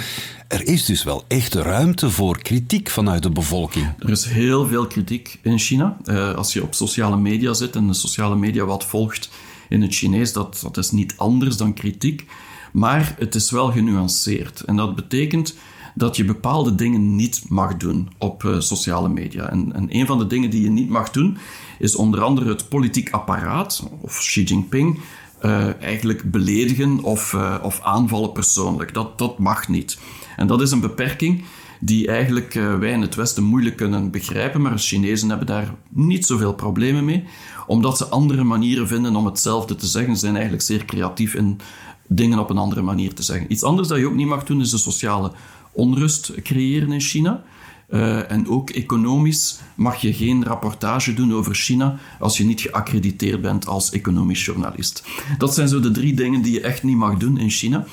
Er 0.47 0.67
is 0.67 0.85
dus 0.85 1.03
wel 1.03 1.23
echt 1.27 1.53
ruimte 1.53 2.09
voor 2.09 2.41
kritiek 2.41 2.89
vanuit 2.89 3.23
de 3.23 3.29
bevolking. 3.31 3.93
Er 3.99 4.09
is 4.09 4.25
heel 4.25 4.67
veel 4.67 4.87
kritiek 4.87 5.39
in 5.41 5.59
China. 5.59 5.97
Uh, 6.05 6.33
als 6.33 6.53
je 6.53 6.63
op 6.63 6.73
sociale 6.73 7.17
media 7.17 7.53
zit 7.53 7.75
en 7.75 7.87
de 7.87 7.93
sociale 7.93 8.35
media 8.35 8.65
wat 8.65 8.85
volgt, 8.85 9.29
in 9.69 9.81
het 9.81 9.95
Chinees, 9.95 10.33
dat, 10.33 10.59
dat 10.61 10.77
is 10.77 10.91
niet 10.91 11.13
anders 11.17 11.57
dan 11.57 11.73
kritiek. 11.73 12.25
Maar 12.71 13.15
het 13.19 13.35
is 13.35 13.51
wel 13.51 13.71
genuanceerd. 13.71 14.61
En 14.61 14.75
dat 14.75 14.95
betekent 14.95 15.55
dat 15.95 16.15
je 16.15 16.25
bepaalde 16.25 16.75
dingen 16.75 17.15
niet 17.15 17.43
mag 17.49 17.77
doen 17.77 18.09
op 18.17 18.43
uh, 18.43 18.59
sociale 18.59 19.09
media. 19.09 19.49
En, 19.49 19.73
en 19.73 19.95
een 19.95 20.05
van 20.05 20.17
de 20.17 20.27
dingen 20.27 20.49
die 20.49 20.61
je 20.61 20.69
niet 20.69 20.89
mag 20.89 21.11
doen, 21.11 21.37
is 21.79 21.95
onder 21.95 22.21
andere 22.21 22.49
het 22.49 22.69
politiek 22.69 23.09
apparaat, 23.11 23.89
of 24.01 24.17
Xi 24.17 24.43
Jinping, 24.43 24.99
uh, 25.45 25.81
eigenlijk 25.81 26.31
beledigen 26.31 27.03
of, 27.03 27.33
uh, 27.33 27.55
of 27.63 27.81
aanvallen 27.81 28.31
persoonlijk. 28.31 28.93
Dat, 28.93 29.17
dat 29.17 29.39
mag 29.39 29.67
niet. 29.67 29.99
En 30.35 30.47
dat 30.47 30.61
is 30.61 30.71
een 30.71 30.79
beperking 30.79 31.43
die 31.79 32.07
eigenlijk 32.07 32.53
wij 32.53 32.91
in 32.91 33.01
het 33.01 33.15
Westen 33.15 33.43
moeilijk 33.43 33.75
kunnen 33.75 34.11
begrijpen, 34.11 34.61
maar 34.61 34.71
de 34.71 34.77
Chinezen 34.77 35.29
hebben 35.29 35.47
daar 35.47 35.73
niet 35.89 36.25
zoveel 36.25 36.53
problemen 36.53 37.05
mee, 37.05 37.23
omdat 37.67 37.97
ze 37.97 38.05
andere 38.05 38.43
manieren 38.43 38.87
vinden 38.87 39.15
om 39.15 39.25
hetzelfde 39.25 39.75
te 39.75 39.87
zeggen. 39.87 40.13
Ze 40.13 40.19
zijn 40.19 40.33
eigenlijk 40.33 40.63
zeer 40.63 40.85
creatief 40.85 41.33
in 41.33 41.59
dingen 42.07 42.39
op 42.39 42.49
een 42.49 42.57
andere 42.57 42.81
manier 42.81 43.13
te 43.13 43.23
zeggen. 43.23 43.51
Iets 43.51 43.63
anders 43.63 43.87
dat 43.87 43.97
je 43.97 44.07
ook 44.07 44.15
niet 44.15 44.27
mag 44.27 44.43
doen, 44.43 44.61
is 44.61 44.69
de 44.69 44.77
sociale 44.77 45.31
onrust 45.71 46.31
creëren 46.41 46.91
in 46.91 47.01
China. 47.01 47.43
Uh, 47.89 48.31
en 48.31 48.49
ook 48.49 48.69
economisch 48.69 49.59
mag 49.75 49.95
je 49.95 50.13
geen 50.13 50.43
rapportage 50.43 51.13
doen 51.13 51.33
over 51.33 51.55
China 51.55 51.99
als 52.19 52.37
je 52.37 52.43
niet 52.43 52.61
geaccrediteerd 52.61 53.41
bent 53.41 53.67
als 53.67 53.91
economisch 53.91 54.45
journalist. 54.45 55.03
Dat 55.37 55.53
zijn 55.53 55.67
zo 55.67 55.79
de 55.79 55.91
drie 55.91 56.13
dingen 56.13 56.41
die 56.41 56.53
je 56.53 56.61
echt 56.61 56.83
niet 56.83 56.97
mag 56.97 57.17
doen 57.17 57.37
in 57.37 57.49
China. 57.49 57.85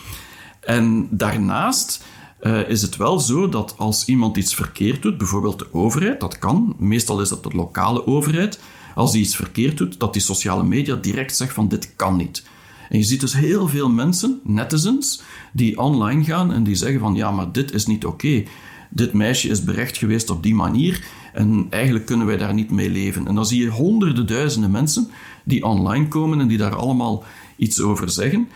En 0.61 1.09
daarnaast 1.11 2.05
uh, 2.41 2.69
is 2.69 2.83
het 2.83 2.97
wel 2.97 3.21
zo 3.21 3.49
dat 3.49 3.75
als 3.79 4.05
iemand 4.05 4.37
iets 4.37 4.55
verkeerd 4.55 5.03
doet, 5.03 5.19
bijvoorbeeld 5.19 5.59
de 5.59 5.75
overheid, 5.75 6.21
dat 6.21 6.39
kan, 6.39 6.75
meestal 6.79 7.21
is 7.21 7.29
dat 7.29 7.43
de 7.43 7.51
lokale 7.55 8.07
overheid, 8.07 8.61
als 8.95 9.13
die 9.13 9.23
iets 9.23 9.37
verkeerd 9.37 9.79
doet, 9.79 10.01
dat 10.01 10.13
die 10.13 10.23
sociale 10.23 10.65
media 10.65 10.95
direct 10.95 11.37
zegt 11.37 11.53
van 11.53 11.69
dit 11.69 11.97
kan 11.97 12.17
niet. 12.17 12.45
En 12.89 12.99
je 12.99 13.05
ziet 13.05 13.21
dus 13.21 13.35
heel 13.35 13.69
veel 13.69 13.89
mensen, 13.89 14.41
netizens, 14.45 15.23
die 15.53 15.79
online 15.79 16.25
gaan 16.25 16.53
en 16.53 16.65
die 16.65 16.75
zeggen 16.75 17.01
van 17.01 17.15
ja, 17.15 17.31
maar 17.31 17.53
dit 17.53 17.73
is 17.73 17.87
niet 17.87 18.05
oké. 18.05 18.43
Dit 18.91 19.13
meisje 19.13 19.49
is 19.49 19.65
berecht 19.65 19.97
geweest 19.97 20.31
op 20.31 20.43
die 20.43 20.55
manier 20.55 21.05
en 21.33 21.67
eigenlijk 21.71 22.07
kunnen 22.07 22.27
wij 22.27 22.37
daar 22.37 22.55
niet 22.55 22.71
mee 22.71 22.91
leven. 22.91 23.27
En 23.27 23.35
dan 23.35 23.47
zie 23.47 23.63
je 23.63 23.69
honderden 23.69 24.27
duizenden 24.27 24.71
mensen 24.71 25.09
die 25.45 25.65
online 25.65 26.09
komen 26.09 26.41
en 26.41 26.49
die 26.49 26.59
daar 26.59 26.77
allemaal 26.77 27.25
iets 27.57 27.81
over 27.81 28.11
zeggen. 28.11 28.49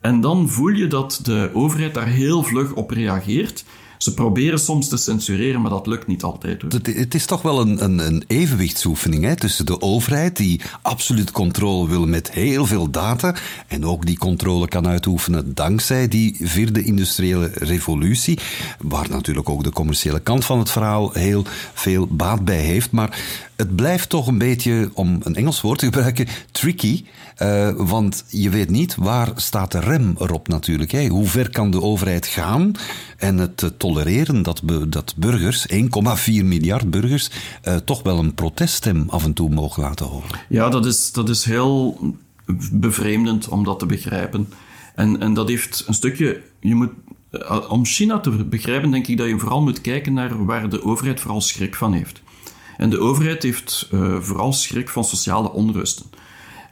En 0.00 0.20
dan 0.20 0.48
voel 0.48 0.68
je 0.68 0.86
dat 0.86 1.20
de 1.22 1.50
overheid 1.52 1.94
daar 1.94 2.06
heel 2.06 2.42
vlug 2.42 2.72
op 2.72 2.90
reageert. 2.90 3.64
Ze 4.02 4.14
proberen 4.14 4.58
soms 4.58 4.88
te 4.88 4.96
censureren, 4.96 5.60
maar 5.60 5.70
dat 5.70 5.86
lukt 5.86 6.06
niet 6.06 6.22
altijd. 6.22 6.62
Het, 6.62 6.86
het, 6.86 7.14
is 7.14 7.26
toch 7.26 7.42
wel 7.42 7.60
een, 7.60 7.84
een, 7.84 7.98
een 7.98 8.24
evenwichtsoefening 8.26 9.24
hè, 9.24 9.36
tussen 9.36 9.66
de 9.66 9.80
overheid, 9.80 10.36
die 10.36 10.60
absoluut 10.82 11.30
controle 11.30 11.88
wil 11.88 12.06
met 12.06 12.32
heel 12.32 12.66
veel 12.66 12.90
data, 12.90 13.34
en 13.66 13.84
ook 13.84 14.06
die 14.06 14.18
controle 14.18 14.68
kan 14.68 14.86
uitoefenen 14.86 15.54
dankzij 15.54 16.08
die 16.08 16.36
vierde 16.40 16.84
industriële 16.84 17.50
revolutie, 17.54 18.38
waar 18.80 19.10
natuurlijk 19.10 19.48
ook 19.48 19.64
de 19.64 19.72
commerciële 19.72 20.20
kant 20.20 20.44
van 20.44 20.58
het 20.58 20.70
verhaal 20.70 21.12
heel 21.12 21.44
veel 21.74 22.06
baat 22.10 22.44
bij 22.44 22.60
heeft. 22.60 22.90
Maar 22.90 23.18
het 23.62 23.76
blijft 23.76 24.08
toch 24.08 24.26
een 24.26 24.38
beetje, 24.38 24.90
om 24.94 25.18
een 25.22 25.34
Engels 25.34 25.60
woord 25.60 25.78
te 25.78 25.84
gebruiken, 25.84 26.26
tricky. 26.50 27.04
Uh, 27.38 27.70
want 27.76 28.24
je 28.28 28.50
weet 28.50 28.70
niet 28.70 28.94
waar 28.94 29.32
staat 29.34 29.72
de 29.72 29.80
rem 29.80 30.14
erop 30.18 30.48
natuurlijk. 30.48 30.90
Hè? 30.90 31.06
Hoe 31.06 31.26
ver 31.26 31.50
kan 31.50 31.70
de 31.70 31.82
overheid 31.82 32.26
gaan 32.26 32.72
en 33.16 33.38
het 33.38 33.62
uh, 33.62 33.70
tolereren 33.76 34.42
dat, 34.42 34.62
dat 34.88 35.14
burgers, 35.16 35.66
1,4 35.72 35.78
miljard 36.44 36.90
burgers, 36.90 37.30
uh, 37.64 37.76
toch 37.76 38.02
wel 38.02 38.18
een 38.18 38.34
proteststem 38.34 39.04
af 39.08 39.24
en 39.24 39.32
toe 39.32 39.50
mogen 39.50 39.82
laten 39.82 40.06
horen? 40.06 40.30
Ja, 40.48 40.68
dat 40.68 40.86
is, 40.86 41.12
dat 41.12 41.28
is 41.28 41.44
heel 41.44 41.98
bevreemdend 42.72 43.48
om 43.48 43.64
dat 43.64 43.78
te 43.78 43.86
begrijpen. 43.86 44.48
En, 44.94 45.20
en 45.20 45.34
dat 45.34 45.48
heeft 45.48 45.84
een 45.86 45.94
stukje. 45.94 46.40
Je 46.60 46.74
moet, 46.74 46.90
om 47.68 47.84
China 47.84 48.20
te 48.20 48.30
begrijpen, 48.30 48.90
denk 48.90 49.06
ik 49.06 49.16
dat 49.16 49.28
je 49.28 49.38
vooral 49.38 49.62
moet 49.62 49.80
kijken 49.80 50.12
naar 50.12 50.44
waar 50.44 50.68
de 50.68 50.84
overheid 50.84 51.20
vooral 51.20 51.40
schrik 51.40 51.74
van 51.74 51.92
heeft. 51.92 52.22
En 52.76 52.90
de 52.90 52.98
overheid 52.98 53.42
heeft 53.42 53.88
uh, 53.92 54.16
vooral 54.20 54.52
schrik 54.52 54.88
van 54.88 55.04
sociale 55.04 55.52
onrusten. 55.52 56.06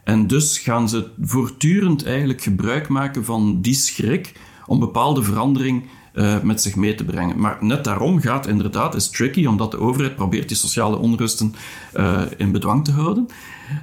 En 0.03 0.27
dus 0.27 0.59
gaan 0.59 0.89
ze 0.89 1.07
voortdurend 1.21 2.05
eigenlijk 2.05 2.41
gebruik 2.41 2.87
maken 2.87 3.25
van 3.25 3.61
die 3.61 3.73
schrik 3.73 4.33
om 4.65 4.79
bepaalde 4.79 5.23
verandering 5.23 5.83
uh, 6.13 6.41
met 6.41 6.61
zich 6.61 6.75
mee 6.75 6.95
te 6.95 7.03
brengen. 7.03 7.39
Maar 7.39 7.57
net 7.59 7.83
daarom 7.83 8.21
gaat 8.21 8.47
inderdaad, 8.47 8.95
is 8.95 9.09
tricky, 9.09 9.45
omdat 9.45 9.71
de 9.71 9.79
overheid 9.79 10.15
probeert 10.15 10.47
die 10.47 10.57
sociale 10.57 10.97
onrusten 10.97 11.55
uh, 11.95 12.21
in 12.37 12.51
bedwang 12.51 12.85
te 12.85 12.91
houden. 12.91 13.27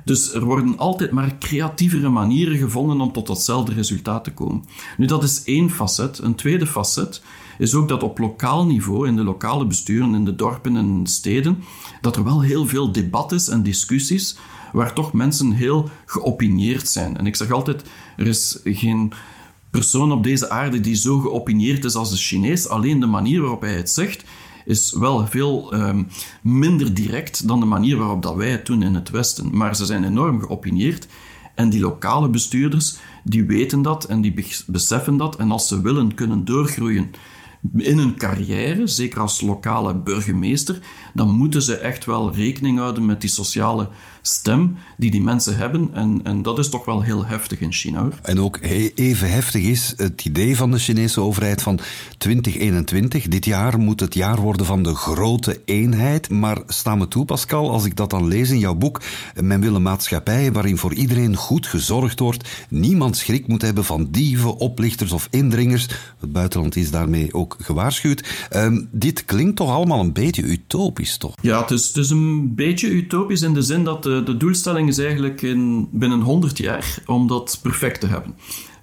Dus 0.05 0.35
er 0.35 0.45
worden 0.45 0.79
altijd 0.79 1.11
maar 1.11 1.39
creatievere 1.39 2.09
manieren 2.09 2.57
gevonden 2.57 3.01
om 3.01 3.13
tot 3.13 3.27
datzelfde 3.27 3.73
resultaat 3.73 4.25
te 4.25 4.33
komen. 4.33 4.65
Nu, 4.97 5.07
dat 5.07 5.23
is 5.23 5.43
één 5.45 5.71
facet. 5.71 6.19
Een 6.19 6.35
tweede 6.35 6.67
facet 6.67 7.23
is 7.59 7.75
ook 7.75 7.89
dat 7.89 8.03
op 8.03 8.19
lokaal 8.19 8.67
niveau, 8.67 9.07
in 9.07 9.17
de 9.17 9.25
lokale 9.25 9.67
besturen, 9.67 10.15
in 10.15 10.25
de 10.25 10.35
dorpen 10.35 10.77
en 10.77 11.07
steden, 11.07 11.65
dat 12.01 12.17
er 12.17 12.25
wel 12.25 12.41
heel 12.41 12.67
veel 12.67 12.93
debat 12.93 13.33
is 13.33 13.49
en 13.49 13.63
discussies 13.63 14.37
waar 14.73 14.93
toch 14.93 15.13
mensen 15.13 15.53
heel 15.53 15.89
geopineerd 16.05 16.89
zijn. 16.89 17.17
En 17.17 17.27
ik 17.27 17.37
zeg 17.37 17.51
altijd, 17.51 17.83
er 18.17 18.27
is 18.27 18.61
geen 18.65 19.13
persoon 19.71 20.13
op 20.13 20.23
deze 20.23 20.51
aarde 20.51 20.81
die 20.81 20.95
zo 20.95 21.19
geopineerd 21.19 21.85
is 21.85 21.95
als 21.95 22.11
de 22.11 22.17
Chinees. 22.17 22.69
Alleen 22.69 23.01
de 23.01 23.07
manier 23.07 23.41
waarop 23.41 23.61
hij 23.61 23.77
het 23.77 23.91
zegt 23.91 24.25
is 24.65 24.93
wel 24.93 25.27
veel 25.27 25.75
um, 25.75 26.09
minder 26.43 26.95
direct 26.95 27.49
dan 27.49 27.61
de 27.61 27.67
manier 27.67 27.97
waarop 27.97 28.23
dat 28.23 28.35
wij 28.35 28.51
het 28.51 28.67
doen 28.67 28.83
in 28.83 28.95
het 28.95 29.11
Westen. 29.11 29.57
Maar 29.57 29.77
ze 29.77 29.85
zijn 29.85 30.05
enorm 30.05 30.41
geopineerd. 30.41 31.07
En 31.55 31.71
die 31.71 31.81
lokale 31.81 32.29
bestuurders, 32.29 32.97
die 33.25 33.45
weten 33.45 33.83
dat 33.83 34.05
en 34.05 34.21
die 34.21 34.35
beseffen 34.67 35.17
dat. 35.17 35.37
En 35.37 35.51
als 35.51 35.69
ze 35.69 35.81
willen 35.81 36.15
kunnen 36.15 36.45
doorgroeien 36.45 37.11
in 37.77 37.99
hun 37.99 38.17
carrière, 38.17 38.87
zeker 38.87 39.21
als 39.21 39.41
lokale 39.41 39.95
burgemeester, 39.95 40.79
dan 41.15 41.31
moeten 41.31 41.63
ze 41.63 41.77
echt 41.77 42.05
wel 42.05 42.35
rekening 42.35 42.79
houden 42.79 43.07
met 43.07 43.21
die 43.21 43.31
sociale 43.31 43.89
stem 44.29 44.77
die 44.97 45.11
die 45.11 45.23
mensen 45.23 45.57
hebben. 45.57 45.89
En, 45.93 46.21
en 46.23 46.43
dat 46.43 46.59
is 46.59 46.69
toch 46.69 46.85
wel 46.85 47.03
heel 47.03 47.27
heftig 47.27 47.61
in 47.61 47.73
China. 47.73 48.01
Hoor. 48.01 48.13
En 48.23 48.41
ook 48.41 48.59
even 48.95 49.31
heftig 49.31 49.63
is 49.63 49.95
het 49.97 50.25
idee 50.25 50.57
van 50.57 50.71
de 50.71 50.79
Chinese 50.79 51.21
overheid 51.21 51.63
van 51.63 51.79
2021. 52.19 53.29
Dit 53.29 53.45
jaar 53.45 53.79
moet 53.79 54.01
het 54.01 54.15
jaar 54.15 54.41
worden 54.41 54.67
van 54.67 54.83
de 54.83 54.95
grote 54.95 55.61
eenheid. 55.65 56.31
Maar 56.31 56.59
sta 56.67 56.95
me 56.95 57.09
toe, 57.09 57.25
Pascal, 57.25 57.71
als 57.71 57.85
ik 57.85 57.97
dat 57.97 58.11
dan 58.11 58.29
lees 58.29 58.51
in 58.51 58.59
jouw 58.59 58.75
boek. 58.75 59.01
Men 59.41 59.61
wil 59.61 59.75
een 59.75 59.83
maatschappij 59.83 60.53
waarin 60.53 60.79
voor 60.79 60.95
iedereen 60.95 61.37
goed 61.37 61.67
gezorgd 61.67 62.19
wordt. 62.19 62.49
Niemand 62.69 63.17
schrik 63.17 63.47
moet 63.47 63.63
hebben 63.63 63.85
van 63.85 64.09
dieven, 64.11 64.57
oplichters 64.57 65.13
of 65.13 65.29
indringers. 65.31 65.89
Het 66.21 66.33
buitenland 66.33 66.77
is 66.77 66.91
daarmee 66.91 67.35
ook 67.35 67.57
gewaarschuwd. 67.61 68.47
Ehm, 68.51 68.85
dit 68.91 69.25
klinkt 69.25 69.57
toch 69.57 69.71
allemaal 69.71 70.01
een 70.01 70.13
beetje 70.13 70.43
utopisch, 70.43 71.17
toch? 71.17 71.35
Ja, 71.41 71.61
het 71.61 71.71
is, 71.71 71.87
het 71.87 71.97
is 71.97 72.11
een 72.11 72.55
beetje 72.55 72.89
utopisch 72.89 73.43
in 73.43 73.55
de 73.55 73.63
zin 73.63 73.85
dat 73.85 74.03
de, 74.03 74.18
de 74.25 74.37
doelstelling 74.37 74.89
is 74.89 74.99
eigenlijk 74.99 75.43
in, 75.43 75.89
binnen 75.93 76.21
100 76.21 76.59
jaar 76.59 76.99
om 77.07 77.27
dat 77.27 77.59
perfect 77.63 78.01
te 78.01 78.07
hebben. 78.07 78.35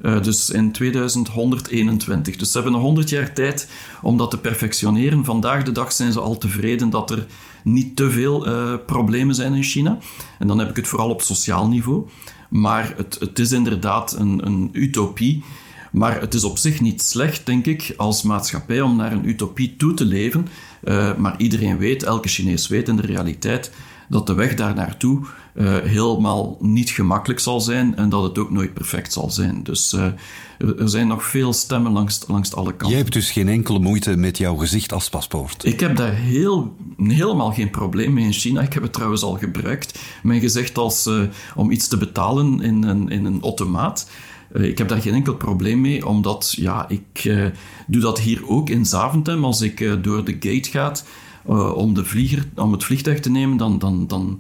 Uh, 0.02 0.22
dus 0.22 0.50
in 0.50 0.72
2121. 0.72 2.36
Dus 2.36 2.48
ze 2.48 2.54
hebben 2.54 2.74
nog 2.74 2.82
100 2.82 3.10
jaar 3.10 3.34
tijd 3.34 3.70
om 4.02 4.18
dat 4.18 4.32
te 4.32 4.38
perfectioneren. 4.38 5.26
Vandaag 5.26 5.64
de 5.64 5.72
dag 5.72 5.92
zijn 5.92 6.12
ze 6.12 6.20
al 6.20 6.38
tevreden 6.38 6.90
dat 6.90 7.12
er 7.12 7.26
niet 7.64 7.96
te 7.96 8.12
veel 8.12 8.48
uh, 8.48 8.74
problemen 8.86 9.36
zijn 9.36 9.54
in 9.54 9.64
China. 9.64 9.98
En 10.40 10.48
dan 10.48 10.60
heb 10.60 10.70
ik 10.70 10.76
het 10.76 10.88
vooral 10.88 11.10
op 11.10 11.22
sociaal 11.22 11.68
niveau. 11.68 12.08
Maar 12.50 12.94
het, 12.98 13.18
het 13.20 13.40
is 13.40 13.52
inderdaad 13.52 14.16
een, 14.20 14.46
een 14.46 14.70
utopie. 14.72 15.44
Maar 15.92 16.22
het 16.22 16.34
is 16.34 16.44
op 16.44 16.58
zich 16.58 16.82
niet 16.82 17.02
slecht, 17.02 17.46
denk 17.46 17.66
ik, 17.66 17.94
als 17.98 18.24
maatschappij 18.24 18.82
om 18.82 18.96
naar 18.96 19.12
een 19.12 19.28
utopie 19.28 19.76
toe 19.76 19.94
te 19.94 20.06
leven. 20.06 20.48
Uh, 20.84 21.16
maar 21.16 21.36
iedereen 21.38 21.78
weet, 21.78 22.04
elke 22.04 22.28
Chinees 22.28 22.68
weet 22.68 22.88
in 22.88 22.96
de 22.96 23.02
realiteit, 23.02 23.72
dat 24.10 24.28
de 24.28 24.34
weg 24.34 24.54
daar 24.54 24.76
naartoe 24.76 25.26
uh, 25.56 25.78
helemaal 25.78 26.58
niet 26.60 26.90
gemakkelijk 26.90 27.40
zal 27.40 27.62
zijn 27.62 27.96
en 27.96 28.10
dat 28.10 28.24
het 28.24 28.38
ook 28.38 28.52
nooit 28.52 28.74
perfect 28.74 29.14
zal 29.14 29.32
zijn. 29.32 29.64
Dus 29.64 29.94
uh, 29.94 30.06
er 30.58 30.90
zijn 30.90 31.08
nog 31.08 31.24
veel 31.24 31.54
stemmen 31.54 31.92
langs, 31.92 32.24
langs 32.28 32.54
alle 32.54 32.70
kanten. 32.70 32.88
Jij 32.88 32.98
hebt 32.98 33.14
dus 33.14 33.32
geen 33.32 33.48
enkele 33.48 33.80
moeite 33.80 34.16
met 34.16 34.38
jouw 34.38 34.56
gezicht 34.56 34.94
als 34.94 35.10
paspoort? 35.10 35.66
Ik 35.66 35.80
heb 35.80 35.96
daar 35.96 36.14
heel, 36.14 36.76
helemaal 36.98 37.52
geen 37.52 37.70
probleem 37.70 38.14
mee 38.14 38.26
in 38.26 38.34
China. 38.34 38.62
Ik 38.62 38.74
heb 38.74 38.84
het 38.84 38.94
trouwens 38.94 39.24
al 39.24 39.38
gebruikt. 39.38 40.00
Mijn 40.24 40.40
gezicht 40.40 40.78
als 40.78 41.08
uh, 41.08 41.22
om 41.56 41.72
iets 41.72 41.88
te 41.88 41.98
betalen 41.98 42.62
in 42.62 42.84
een, 42.84 43.10
in 43.10 43.26
een 43.26 43.42
automaat. 43.42 44.10
Ik 44.54 44.78
heb 44.78 44.88
daar 44.88 45.02
geen 45.02 45.14
enkel 45.14 45.36
probleem 45.36 45.82
mee, 45.82 46.08
omdat 46.08 46.54
ja, 46.58 46.86
ik 46.90 47.24
uh, 47.24 47.46
doe 47.88 48.02
dat 48.02 48.20
hier 48.20 48.50
ook 48.50 48.70
in 48.70 48.86
Zaventem. 48.86 49.46
Als 49.46 49.62
ik 49.62 49.80
uh, 49.80 49.94
door 50.02 50.26
de 50.26 50.38
gate 50.40 50.70
ga 50.70 50.92
uh, 51.50 51.76
om, 51.76 51.94
de 51.94 52.06
vlieger, 52.06 52.48
om 52.56 52.72
het 52.72 52.84
vliegtuig 52.84 53.20
te 53.20 53.30
nemen, 53.30 53.58
dan, 53.58 53.80
dan, 53.80 54.08
dan 54.08 54.40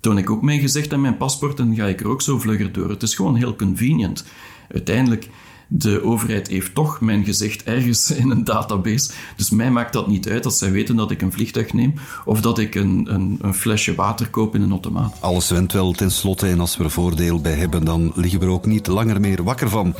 toon 0.00 0.18
ik 0.18 0.30
ook 0.30 0.42
mijn 0.42 0.60
gezicht 0.60 0.92
en 0.92 1.00
mijn 1.00 1.16
paspoort 1.16 1.58
en 1.58 1.74
ga 1.74 1.86
ik 1.86 2.00
er 2.00 2.08
ook 2.08 2.22
zo 2.22 2.38
vlugger 2.38 2.72
door. 2.72 2.88
Het 2.88 3.02
is 3.02 3.14
gewoon 3.14 3.36
heel 3.36 3.56
convenient. 3.56 4.24
Uiteindelijk 4.68 5.28
de 5.74 6.04
overheid 6.04 6.48
heeft 6.48 6.74
toch 6.74 7.00
mijn 7.00 7.24
gezicht 7.24 7.64
ergens 7.64 8.10
in 8.10 8.30
een 8.30 8.44
database. 8.44 9.10
Dus 9.36 9.50
mij 9.50 9.70
maakt 9.70 9.92
dat 9.92 10.08
niet 10.08 10.28
uit 10.28 10.44
als 10.44 10.58
zij 10.58 10.70
weten 10.70 10.96
dat 10.96 11.10
ik 11.10 11.22
een 11.22 11.32
vliegtuig 11.32 11.72
neem 11.72 11.94
of 12.24 12.40
dat 12.40 12.58
ik 12.58 12.74
een, 12.74 13.06
een, 13.10 13.38
een 13.40 13.54
flesje 13.54 13.94
water 13.94 14.30
koop 14.30 14.54
in 14.54 14.62
een 14.62 14.70
automaat. 14.70 15.16
Alles 15.20 15.50
went 15.50 15.72
wel 15.72 15.92
tenslotte 15.92 16.46
en 16.46 16.60
als 16.60 16.76
we 16.76 16.84
er 16.84 16.90
voordeel 16.90 17.40
bij 17.40 17.52
hebben, 17.52 17.84
dan 17.84 18.12
liggen 18.14 18.40
we 18.40 18.46
er 18.46 18.52
ook 18.52 18.66
niet 18.66 18.86
langer 18.86 19.20
meer 19.20 19.42
wakker 19.42 19.68
van. 19.68 19.94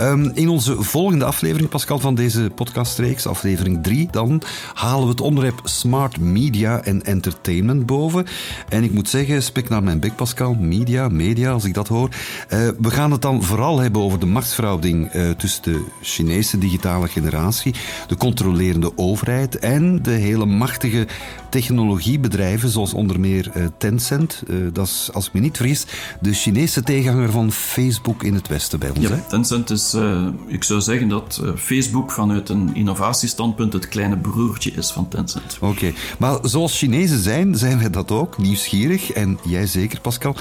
Um, 0.00 0.30
in 0.34 0.48
onze 0.48 0.82
volgende 0.82 1.24
aflevering, 1.24 1.68
Pascal, 1.68 1.98
van 1.98 2.14
deze 2.14 2.50
podcastreeks, 2.54 3.26
aflevering 3.26 3.82
3, 3.82 4.08
dan 4.10 4.42
halen 4.74 5.04
we 5.04 5.10
het 5.10 5.20
onderwerp 5.20 5.60
smart 5.64 6.20
media 6.20 6.82
en 6.82 7.02
entertainment 7.02 7.86
boven. 7.86 8.26
En 8.68 8.84
ik 8.84 8.92
moet 8.92 9.08
zeggen, 9.08 9.42
spek 9.42 9.68
naar 9.68 9.82
mijn 9.82 10.00
bek, 10.00 10.16
Pascal, 10.16 10.54
media, 10.54 11.08
media, 11.08 11.50
als 11.50 11.64
ik 11.64 11.74
dat 11.74 11.88
hoor. 11.88 12.08
Uh, 12.08 12.68
we 12.80 12.90
gaan 12.90 13.10
het 13.10 13.22
dan 13.22 13.42
vooral 13.42 13.78
hebben 13.78 14.02
over 14.02 14.18
de 14.18 14.26
machtsverhouding 14.26 15.16
uh, 15.18 15.30
tussen 15.30 15.62
de 15.62 15.84
Chinese 16.02 16.58
digitale 16.58 17.08
generatie, 17.08 17.74
de 18.06 18.16
controlerende 18.16 18.92
overheid 18.96 19.58
en 19.58 20.02
de 20.02 20.10
hele 20.10 20.46
machtige 20.46 21.06
technologiebedrijven, 21.50 22.68
zoals 22.68 22.94
onder 22.94 23.20
meer 23.20 23.50
uh, 23.56 23.66
Tencent. 23.78 24.42
Uh, 24.46 24.56
dat 24.72 24.86
is, 24.86 25.10
als 25.12 25.26
ik 25.26 25.32
me 25.32 25.40
niet 25.40 25.56
vergis, 25.56 25.86
de 26.20 26.32
Chinese 26.32 26.82
tegenhanger 26.82 27.30
van 27.30 27.52
Facebook 27.52 28.22
in 28.22 28.34
het 28.34 28.48
Westen 28.48 28.78
bij 28.78 28.88
ons. 28.88 28.98
Ja, 28.98 29.10
hè? 29.10 29.20
Tencent 29.28 29.70
is, 29.70 29.96
ik 30.46 30.64
zou 30.64 30.80
zeggen 30.80 31.08
dat 31.08 31.42
Facebook 31.56 32.10
vanuit 32.12 32.48
een 32.48 32.74
innovatiestandpunt 32.74 33.72
het 33.72 33.88
kleine 33.88 34.16
broertje 34.16 34.70
is 34.70 34.90
van 34.90 35.08
Tencent. 35.08 35.58
Oké, 35.60 35.72
okay. 35.72 35.94
maar 36.18 36.38
zoals 36.42 36.78
Chinezen 36.78 37.18
zijn, 37.22 37.54
zijn 37.54 37.78
wij 37.78 37.90
dat 37.90 38.10
ook, 38.10 38.38
nieuwsgierig. 38.38 39.12
En 39.12 39.38
jij 39.44 39.66
zeker, 39.66 40.00
Pascal. 40.00 40.36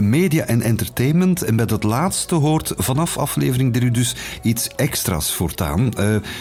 media 0.00 0.44
en 0.44 0.62
entertainment. 0.62 1.42
En 1.42 1.56
bij 1.56 1.66
dat 1.66 1.82
laatste 1.82 2.34
hoort 2.34 2.72
vanaf 2.76 3.18
aflevering 3.18 3.72
3 3.72 3.90
dus 3.96 4.14
iets 4.42 4.68
extra's 4.68 5.32
voortaan. 5.32 5.80
Uh, 5.80 5.90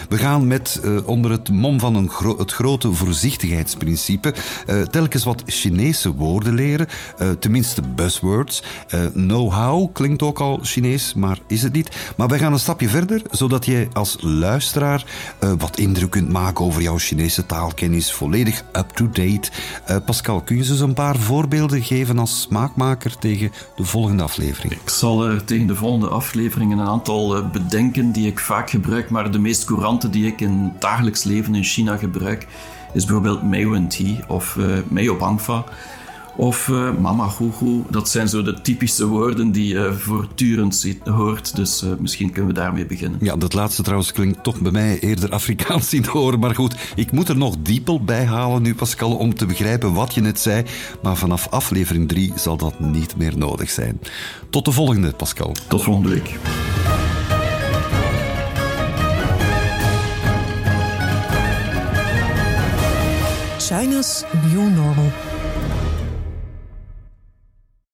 we 0.09 0.17
gaan 0.17 0.47
met 0.47 0.81
uh, 0.83 1.07
onder 1.07 1.31
het 1.31 1.49
mom 1.49 1.79
van 1.79 1.95
een 1.95 2.11
het 2.37 2.51
grote 2.51 2.93
voorzichtigheidsprincipe 2.93 4.33
uh, 4.67 4.81
telkens 4.81 5.23
wat 5.23 5.43
Chinese 5.45 6.13
woorden 6.13 6.53
leren, 6.53 6.87
tenminste 7.39 7.81
buzzwords. 7.81 8.63
Know-how 9.13 9.93
klinkt 9.93 10.21
ook 10.21 10.39
al 10.39 10.59
Chinees, 10.61 11.13
maar 11.13 11.39
is 11.47 11.61
het 11.61 11.73
niet. 11.73 12.13
Maar 12.17 12.27
wij 12.27 12.39
gaan 12.39 12.53
een 12.53 12.59
stapje 12.59 12.89
verder, 12.89 13.21
zodat 13.31 13.65
jij 13.65 13.89
als 13.93 14.17
luisteraar 14.21 15.05
wat 15.57 15.77
indruk 15.77 16.09
kunt 16.09 16.29
maken 16.29 16.65
over 16.65 16.81
jouw 16.81 16.97
Chinese 16.97 17.45
taalkennis, 17.45 18.11
volledig 18.11 18.63
up-to-date. 18.73 19.49
Pascal, 20.05 20.41
kun 20.41 20.57
je 20.57 20.69
eens 20.69 20.79
een 20.79 20.93
paar 20.93 21.17
voorbeelden 21.17 21.83
geven 21.83 22.19
als 22.19 22.41
smaakmaker 22.41 23.17
tegen 23.17 23.51
de 23.75 23.83
volgende 23.83 24.23
aflevering? 24.23 24.73
Ik 24.73 24.89
zal 24.89 25.29
tegen 25.45 25.67
de 25.67 25.75
volgende 25.75 26.07
aflevering 26.07 26.71
een 26.71 26.81
aantal 26.81 27.44
bedenken 27.51 28.11
die 28.11 28.27
ik 28.27 28.39
vaak 28.39 28.69
gebruik, 28.69 29.09
maar 29.09 29.31
de 29.31 29.39
meest 29.39 29.63
courante 29.63 30.09
die 30.09 30.27
ik 30.27 30.41
in 30.41 30.71
het 30.73 30.81
dagelijks 30.81 31.23
leven 31.23 31.55
in 31.55 31.63
China 31.63 31.97
gebruik, 31.97 32.47
is 32.93 33.05
bijvoorbeeld 33.05 33.89
Tea 33.89 34.15
of 34.27 34.57
uh, 34.91 35.17
Bangfa 35.17 35.63
of 36.35 36.67
uh, 36.67 36.97
Mama. 36.99 37.29
Dat 37.89 38.09
zijn 38.09 38.27
zo 38.27 38.41
de 38.41 38.61
typische 38.61 39.07
woorden 39.07 39.51
die 39.51 39.67
je 39.67 39.93
voortdurend 39.93 40.95
hoort, 41.03 41.55
dus 41.55 41.83
uh, 41.83 41.89
misschien 41.99 42.31
kunnen 42.31 42.53
we 42.53 42.59
daarmee 42.59 42.85
beginnen. 42.85 43.19
Ja, 43.21 43.35
dat 43.35 43.53
laatste 43.53 43.81
trouwens 43.81 44.11
klinkt 44.11 44.43
toch 44.43 44.59
bij 44.59 44.71
mij 44.71 44.99
eerder 44.99 45.31
Afrikaans 45.31 45.93
in 45.93 46.05
horen, 46.05 46.39
maar 46.39 46.55
goed, 46.55 46.75
ik 46.95 47.11
moet 47.11 47.29
er 47.29 47.37
nog 47.37 47.55
diepel 47.59 48.03
bij 48.03 48.25
halen 48.25 48.61
nu, 48.61 48.75
Pascal, 48.75 49.15
om 49.15 49.35
te 49.35 49.45
begrijpen 49.45 49.93
wat 49.93 50.13
je 50.13 50.21
net 50.21 50.39
zei, 50.39 50.63
maar 51.01 51.17
vanaf 51.17 51.47
aflevering 51.49 52.07
3 52.07 52.31
zal 52.35 52.57
dat 52.57 52.79
niet 52.79 53.17
meer 53.17 53.37
nodig 53.37 53.69
zijn. 53.69 53.99
Tot 54.49 54.65
de 54.65 54.71
volgende, 54.71 55.11
Pascal. 55.11 55.55
Tot 55.67 55.83
volgende 55.83 56.09
week. 56.09 56.37
China's 63.67 64.23
New 64.53 64.69
Normal. 64.69 65.24